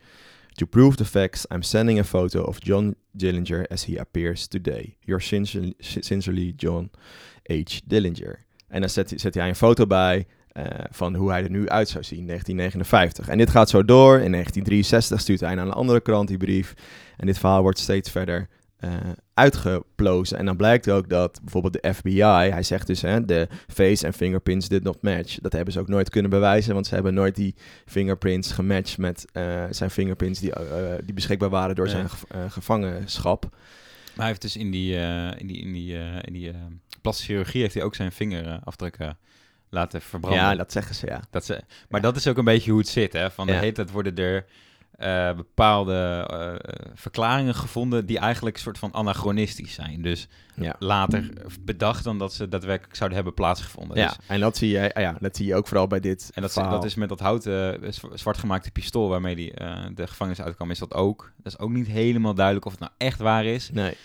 [0.55, 4.97] To prove the facts, I'm sending a photo of John Dillinger as he appears today.
[5.05, 6.91] Sincerely, sincerely John
[7.49, 7.81] H.
[7.85, 8.45] Dillinger.
[8.67, 11.89] En dan zet, zet hij een foto bij eh, van hoe hij er nu uit
[11.89, 13.27] zou zien, 1959.
[13.27, 14.19] En dit gaat zo door.
[14.19, 16.73] In 1963 stuurt hij naar een andere krant die brief.
[17.17, 18.47] En dit verhaal wordt steeds verder
[18.85, 20.37] eh, uitgeplozen.
[20.37, 24.13] En dan blijkt ook dat bijvoorbeeld de FBI, hij zegt dus, hè, de face en
[24.13, 25.37] fingerprints did not match.
[25.41, 27.55] Dat hebben ze ook nooit kunnen bewijzen, want ze hebben nooit die
[27.85, 32.23] fingerprints gematcht met eh, zijn fingerprints die, eh, die beschikbaar waren door zijn gev-
[32.53, 33.43] gevangenschap.
[33.51, 34.95] Maar hij heeft dus in die,
[35.37, 36.51] in die, in die, in die
[37.01, 39.17] plastische chirurgie heeft hij ook zijn vingerafdrukken
[39.69, 40.41] laten verbranden.
[40.41, 41.21] Ja, dat zeggen ze, ja.
[41.29, 43.31] Dat ze, maar dat is ook een beetje hoe het zit, hè?
[43.31, 43.59] Van de Ja.
[43.59, 44.45] hele tijd worden er
[44.97, 50.01] eh, bepaalde eh, verklaringen gevonden die eigenlijk een soort van anachronistisch zijn.
[50.01, 50.75] Dus Ja.
[50.79, 51.29] later
[51.61, 53.97] bedacht dan dat ze daadwerkelijk zouden hebben plaatsgevonden.
[53.97, 56.41] Ja, Dus- en dat zie, je, ja, dat zie je ook vooral bij dit en
[56.41, 56.73] dat, is- verhaal.
[56.73, 59.53] dat is met dat houten eh, zwa- zwartgemaakte pistool waarmee die,
[59.93, 61.31] de gevangenis uitkwam, is dat ook.
[61.43, 63.69] Dat is ook niet helemaal duidelijk of het nou echt waar is.
[63.73, 63.95] Nee,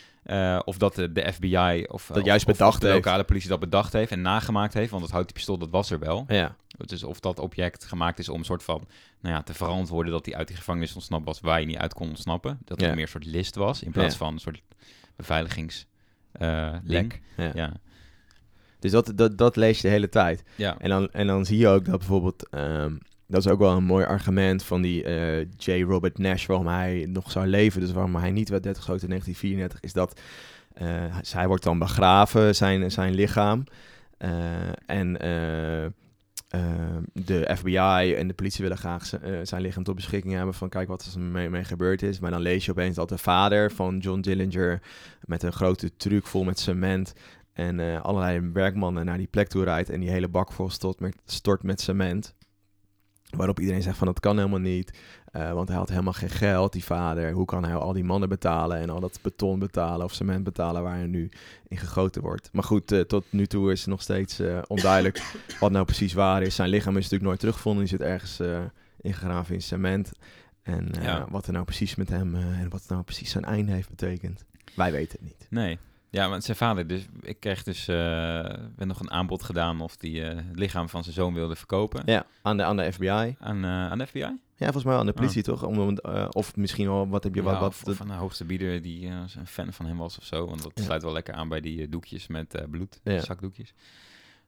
[0.65, 3.49] of dat de, de FBI of, Dat of- juist of- of bedacht de lokale politie
[3.49, 4.91] dat bedacht heeft en nagemaakt heeft.
[4.91, 6.25] Want het houten pistool, dat was er wel.
[6.29, 6.57] ja.
[6.89, 8.87] Dus of dat object gemaakt is om een soort van
[9.21, 11.95] nou ja, te verantwoorden dat hij uit die gevangenis ontsnapt was waar je niet uit
[11.95, 12.59] kon ontsnappen.
[12.65, 12.95] Dat het Ja.
[12.95, 14.19] meer een soort list was in plaats Ja.
[14.19, 14.63] van een soort
[15.17, 15.87] beveiligings
[16.85, 17.21] link.
[17.37, 17.51] Ja.
[17.55, 17.73] Ja.
[18.79, 20.43] Dus dat, dat, dat lees je de hele tijd.
[20.57, 20.79] Ja.
[20.79, 22.49] En dan, en dan zie je ook dat bijvoorbeeld...
[22.49, 25.83] ehm, dat is ook wel een mooi argument van die eh, J.
[25.83, 26.47] Robert Nash...
[26.47, 29.81] waarom hij nog zou leven, dus waarom hij niet werd doodgeschoten in 1934...
[29.81, 30.21] is dat
[30.73, 33.65] eh, hij wordt dan begraven, zijn, zijn lichaam.
[34.19, 34.31] Eh,
[34.87, 35.17] en
[37.13, 40.55] de FBI en de politie willen graag eh, zijn lichaam tot beschikking hebben...
[40.55, 42.21] van kijk wat er mee, gebeurd is.
[42.21, 44.83] Maar dan lees je opeens dat de vader van John Dillinger...
[45.25, 47.15] met een grote truck vol met cement...
[47.53, 50.71] En eh, allerlei werkmannen naar die plek toe rijdt en die hele bak vol
[51.25, 52.35] stort met cement.
[53.37, 54.99] Waarop iedereen zegt van dat kan helemaal niet.
[55.33, 57.33] eh, want hij had helemaal geen geld, die vader.
[57.33, 60.83] Hoe kan hij al die mannen betalen en al dat beton betalen of cement betalen
[60.83, 61.29] waar hij nu
[61.69, 62.49] in gegoten wordt.
[62.53, 65.23] Maar goed, eh, tot nu toe is het nog steeds eh, onduidelijk
[65.61, 66.55] wat nou precies waar is.
[66.55, 67.85] Zijn lichaam is natuurlijk nooit teruggevonden.
[67.85, 68.41] Die zit ergens
[69.01, 70.13] ingegraven in cement.
[70.63, 71.27] En Ja.
[71.31, 74.45] wat er nou precies met hem en wat nou precies zijn einde heeft betekend.
[74.77, 75.47] Wij weten het niet.
[75.51, 75.79] Nee.
[76.11, 80.25] Ja, maar zijn vader, dus ik kreeg dus werd nog een aanbod gedaan of die
[80.25, 83.37] eh, het lichaam van zijn zoon wilde verkopen Ja, aan de, aan de FBI.
[83.39, 84.19] aan, eh, aan de FBI.
[84.21, 85.63] Ja, volgens mij aan de politie, toch?
[85.65, 87.53] Om, om, eh, of misschien wel, wat heb je, wat...
[87.55, 90.47] Ja, wat of een hoogste bieder die een fan van hem was of zo.
[90.47, 93.21] Want dat sluit wel lekker aan bij die doekjes met bloed, Ja.
[93.21, 93.75] zakdoekjes.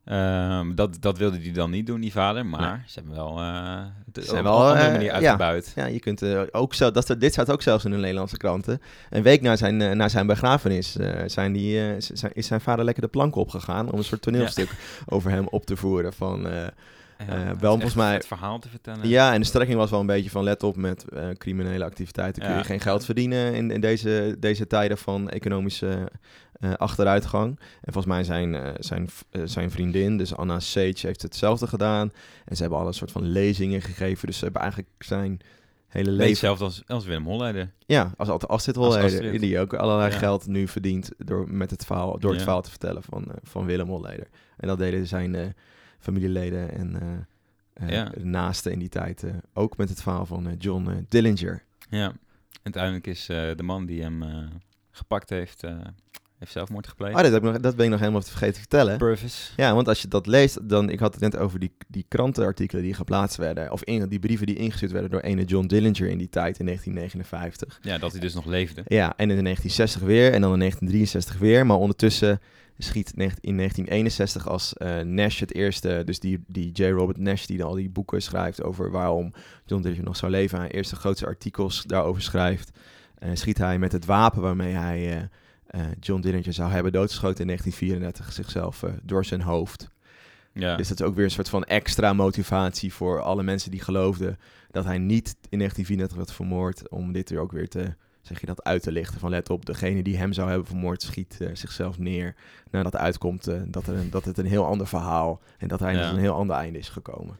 [0.05, 2.47] Ehm, dat, dat wilde hij dan niet doen, die vader.
[2.47, 2.81] Maar Nee.
[2.87, 3.81] ze hebben wel uh,
[4.13, 5.73] zijn op een andere eh, manier uitgebuit.
[5.77, 6.91] ja, je kunt eh, ook zo...
[6.91, 8.81] Dat, dit staat ook zelfs in de Nederlandse kranten.
[9.11, 12.61] Een week na zijn, eh, na zijn begrafenis eh, zijn die, eh, zijn, is zijn
[12.61, 13.91] vader lekker de plank opgegaan...
[13.93, 14.71] om een soort toneelstuk
[15.07, 16.47] over hem op te voeren van...
[16.49, 16.69] eh, Ja,
[17.29, 19.09] Eh, wel volgens mij- Het verhaal te vertellen.
[19.09, 20.43] ja, en de strekking was wel een beetje van...
[20.45, 23.55] let op, met eh, criminele activiteiten kun je geen geld verdienen...
[23.55, 26.09] in, in deze, deze tijden van economische
[26.63, 27.59] eh, achteruitgang.
[27.59, 32.13] En volgens mij zijn, eh, zijn, eh, zijn vriendin, dus Anna Sage, heeft hetzelfde gedaan.
[32.45, 34.27] En ze hebben al een soort van lezingen gegeven.
[34.27, 35.41] Dus ze hebben eigenlijk zijn
[35.89, 36.29] hele leven...
[36.31, 37.71] hetzelfde als, als Willem Holleder.
[37.87, 39.41] Ja, als, dit wel Als Astrid.
[39.41, 40.19] die ook allerlei Ja.
[40.19, 42.45] geld nu verdient door, met het verhaal, door het Ja.
[42.45, 44.27] verhaal te vertellen van, van Willem Holleder.
[44.57, 45.55] En dat deden zijn
[45.99, 47.27] familieleden en
[47.87, 48.05] Ja.
[48.09, 51.63] de naasten in die tijd ook met het verhaal van John Dillinger.
[51.91, 52.13] Ja.
[52.63, 54.25] Uiteindelijk is de man die hem
[54.91, 55.65] gepakt heeft,
[56.43, 57.17] Heeft zelfmoord gepleegd.
[57.17, 58.99] Oh, dat, heb ik nog, dat ben ik nog helemaal vergeten te vertellen.
[58.99, 59.53] Purvis.
[59.57, 60.91] Ja, want als je dat leest, dan...
[60.91, 63.73] Ik had het net over die, die krantenartikelen die geplaatst werden.
[63.73, 66.65] Of in, die brieven die ingestuurd werden door ene John Dillinger in die tijd, in
[66.65, 67.79] 1959.
[67.83, 68.83] Ja, dat hij dus nog leefde.
[68.87, 71.67] Ja, en in 1960 weer en dan in 1963 weer.
[71.67, 72.41] Maar ondertussen
[72.79, 76.85] schiet in 1961 als eh, Nash het eerste, dus die, die J.
[76.85, 79.33] Robert Nash die dan al die boeken schrijft over waarom
[79.67, 82.71] John Dillinger nog zou leven, hij eerste grootste artikels daarover schrijft,
[83.19, 85.23] eh, schiet hij met het wapen waarmee hij eh,
[85.73, 89.91] eh, John Dillinger zou hebben doodgeschoten in 1934 zichzelf eh, door zijn hoofd.
[90.53, 90.77] Ja.
[90.77, 94.39] Dus dat is ook weer een soort van extra motivatie voor alle mensen die geloofden
[94.71, 98.47] dat hij niet in 1934 werd vermoord, om dit er ook weer te, zeg je
[98.47, 99.21] dat, uit te lichten.
[99.21, 102.35] Van let op, degene die hem zou hebben vermoord schiet eh, zichzelf neer.
[102.71, 106.03] Nadat uitkomt dat, er een, dat het een heel ander verhaal en dat hij Ja.
[106.03, 107.37] tot een heel ander einde is gekomen.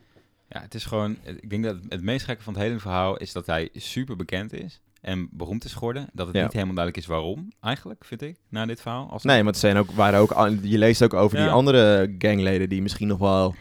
[0.49, 1.17] Ja, het is gewoon.
[1.25, 4.53] Ik denk dat het meest gekke van het hele verhaal is dat hij super bekend
[4.53, 6.07] is en beroemd is geworden.
[6.13, 6.43] Dat het Ja.
[6.43, 9.11] niet helemaal duidelijk is waarom, eigenlijk, vind ik, na dit verhaal.
[9.11, 11.53] Als Nee, maar het zijn ook, waren ook, je leest ook over die Ja.
[11.53, 13.55] andere gangleden die misschien nog wel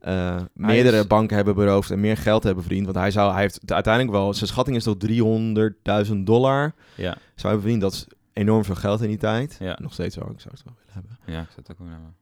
[0.00, 2.84] eh, meerdere is- banken hebben beroofd en meer geld hebben verdiend.
[2.84, 7.52] Want hij, zou, hij heeft uiteindelijk wel, zijn schatting is toch 300.000 dollar Ja, zou
[7.54, 7.80] hebben verdiend.
[7.80, 9.56] Dat is enorm veel geld in die tijd.
[9.60, 9.78] Ja.
[9.82, 11.34] Nog steeds wel, ik zou het wel willen hebben.
[11.34, 12.14] ja, ik zou het ook wel hebben.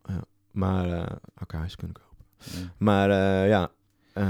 [0.50, 2.24] Maar, eh ook een huis kunnen kopen.
[2.38, 2.72] Ja.
[2.78, 3.70] Maar eh, ja.
[4.14, 4.24] Eh,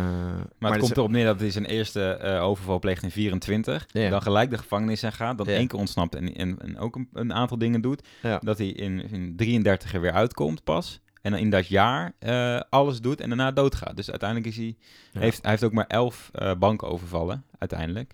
[0.59, 3.87] Maar, het komt dus- erop neer dat hij zijn eerste eh, overval pleegt in 24.
[3.89, 4.09] Ja.
[4.11, 5.39] Dan gelijk de gevangenis in gaat.
[5.39, 5.53] Dan Ja.
[5.55, 8.09] één keer ontsnapt en, en, en ook een, een aantal dingen doet.
[8.22, 8.39] Ja.
[8.39, 11.01] Dat hij in, in 33 er weer uitkomt pas.
[11.22, 13.97] En dan in dat jaar eh, alles doet en daarna doodgaat.
[13.97, 14.76] Dus uiteindelijk is hij,
[15.12, 15.20] Ja.
[15.20, 18.12] heeft, hij heeft ook maar 11 eh banken overvallen, uiteindelijk.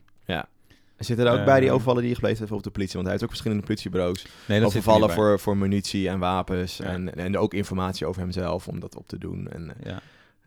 [0.98, 2.92] Zitten er ook bij die Eh, overvallen die je gepleegd heeft op de politie?
[2.94, 4.26] Want hij heeft ook verschillende politiebureaus.
[4.46, 6.76] Nee, overvallen er voor, voor munitie en wapens.
[6.76, 6.84] Ja.
[6.84, 9.48] En, en ook informatie over hemzelf om dat op te doen.
[9.48, 9.72] En.
[9.82, 10.00] Ja.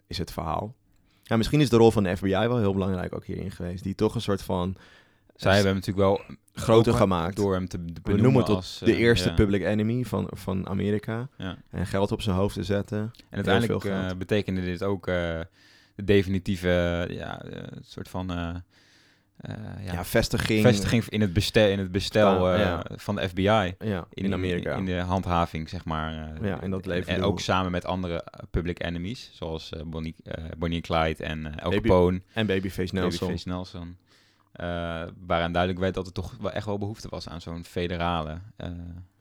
[0.08, 0.74] is het verhaal.
[1.24, 3.84] Ja, misschien is de rol van de FBI wel heel belangrijk ook hierin geweest.
[3.84, 4.76] Die toch een soort van
[5.36, 7.36] Zij hebben hem natuurlijk wel groter gemaakt.
[7.36, 9.36] door hem te We benoemen noemen tot als, de eh, eerste ja.
[9.36, 11.30] public enemy van, van Amerika.
[11.38, 11.58] Ja.
[11.70, 12.98] En geld op zijn hoofd te zetten.
[13.30, 15.40] En uiteindelijk eh, betekende dit ook eh,
[15.96, 18.28] de definitieve ja, eh, soort van
[19.48, 20.62] ja, Ja, vestiging.
[20.62, 22.84] vestiging in het bestel, in het bestel eh, ja.
[22.96, 23.42] van de FBI.
[23.80, 24.76] Ja, in, Amerika.
[24.76, 26.36] In, de handhaving, zeg maar.
[26.36, 29.70] eh, Ja, en dat en, leverde en ook samen met andere eh, public enemies, zoals
[29.72, 33.20] eh, Bonnie, eh, Bonnie Clyde en eh El Baby- Capone, en Babyface Nelson.
[33.20, 33.98] Babyface Nelson.
[34.52, 34.66] Eh,
[35.26, 38.70] waaraan duidelijk werd dat er toch wel echt wel behoefte was aan zo'n federale eh,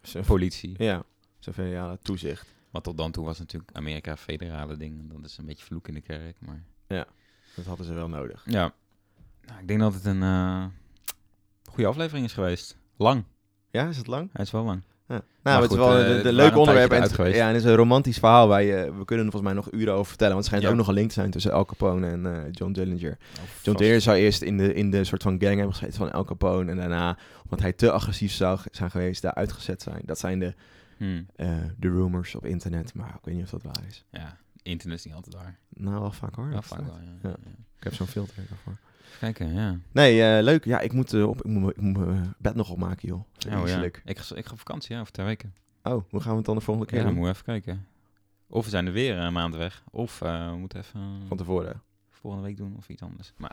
[0.03, 0.75] Zo'n- politie.
[0.79, 1.03] Ja,
[1.39, 2.47] zoveel ja, toezicht.
[2.71, 5.13] Want tot dan toe was natuurlijk Amerika federale ding.
[5.13, 6.63] Dat is een beetje vloek in de kerk, maar...
[7.57, 8.43] Dat hadden ze wel nodig.
[8.47, 8.73] Ja.
[9.47, 10.65] Nou, ik denk dat het een eh,
[11.71, 12.77] goede aflevering is geweest.
[12.97, 13.25] Lang.
[13.71, 14.31] Ja, is het lang?
[14.33, 14.83] Hij is wel lang.
[15.09, 15.15] Ja.
[15.15, 16.91] Nou, Maar het is wel eh, de, de waren leuke een onderwerp.
[16.93, 17.37] En, het- geweest.
[17.37, 19.73] ja, en het is een romantisch verhaal waar je, we kunnen er volgens mij nog
[19.73, 20.33] uren over vertellen.
[20.33, 20.71] Want het schijnt Ja.
[20.71, 23.19] ook nog een link te zijn tussen Al Capone en eh, John Dillinger.
[23.33, 23.79] John Vast.
[23.79, 26.71] Dillinger zou eerst in de, in de soort van gang hebben gezeten van Al Capone.
[26.71, 30.01] En daarna, omdat hij te agressief zou zijn geweest, daar uitgezet zijn.
[30.05, 30.55] Dat zijn de,
[30.97, 31.27] Hmm.
[31.37, 32.95] eh, de rumors op internet.
[32.95, 34.05] Maar ik weet niet of dat waar is.
[34.11, 35.59] Ja, internet is niet altijd waar.
[35.69, 36.63] Nou, wel vaak hoor.
[36.63, 36.99] Vaak wel.
[37.23, 37.37] Ja.
[37.77, 38.77] Ik heb zo'n filter ervoor.
[39.21, 39.77] Kijken, ja.
[39.93, 40.65] Nee, eh, leuk.
[40.65, 43.21] Ja, ik moet, eh, op, ik moet, me- ik moet mijn bed nog opmaken, joh.
[43.61, 43.83] Oh, ja.
[43.83, 45.55] Ik, ga, ik ga op vakantie, ja, over twee weken.
[45.83, 47.23] Oh, hoe gaan we het dan de volgende keer Ja, dan doen?
[47.23, 47.87] moeten we even kijken.
[48.49, 49.83] Of we zijn er weer een maand weg.
[49.91, 51.83] Of eh, we moeten even eh, Van tevoren.
[52.11, 53.33] volgende week doen of iets anders.
[53.37, 53.53] Maar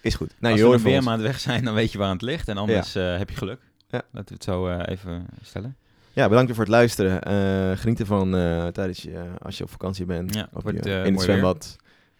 [0.00, 0.34] Is goed.
[0.38, 2.22] Nou, als je we er weer een maand weg zijn, dan weet je waar het
[2.22, 2.48] ligt.
[2.48, 3.60] En anders eh, heb je geluk.
[3.88, 4.02] Ja.
[4.10, 5.76] Laten we het zo eh, even stellen.
[6.12, 7.22] Ja, bedankt voor het luisteren.
[7.22, 10.34] Eh, geniet ervan eh, tijdens je, als je op vakantie bent.
[10.34, 11.76] Ja, wordt, je, eh, in het zwembad.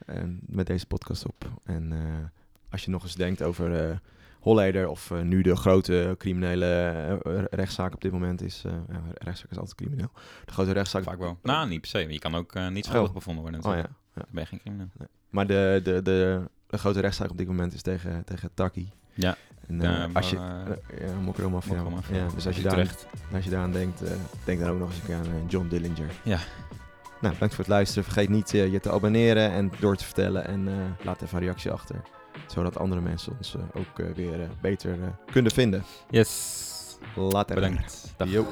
[0.06, 1.50] En met deze podcast op.
[1.64, 1.98] En eh,
[2.74, 4.00] als je nog eens denkt over
[4.40, 6.66] Holleder of eh, nu de grote criminele
[7.24, 8.62] eh, rechtszaak op dit moment is.
[8.88, 10.10] ja, rechtszaak is altijd crimineel.
[10.44, 11.02] De grote rechtszaak.
[11.02, 11.38] Vaak wel.
[11.42, 11.98] Nou, niet per se.
[12.12, 13.14] Je kan ook niet schuldig Oh.
[13.14, 13.64] bevonden worden.
[13.64, 13.86] Oh ja.
[14.30, 14.88] ben je geen crimineel.
[15.30, 18.92] Maar de, de, de, de grote rechtszaak op dit moment is tegen, tegen Taki.
[19.14, 19.36] Ja.
[19.68, 21.90] En, Ja, als je, ja, Mafia.
[22.10, 22.94] Ja, dus als je, daar,
[23.32, 24.02] als je daaraan denkt,
[24.44, 26.10] denk dan ook nog eens een keer aan John Dillinger.
[26.24, 26.38] Ja.
[27.20, 28.04] Nou, bedankt voor het luisteren.
[28.04, 30.46] Vergeet niet je te abonneren en door te vertellen.
[30.46, 30.68] En
[31.04, 31.96] laat even een reactie achter.
[32.46, 34.96] Zodat andere mensen ons eh, ook eh, weer eh, beter
[35.32, 35.84] kunnen vinden.
[36.10, 36.72] Yes.
[37.14, 37.54] Later.
[37.54, 38.14] Bedankt.
[38.16, 38.28] Dag.
[38.30, 38.46] Yo.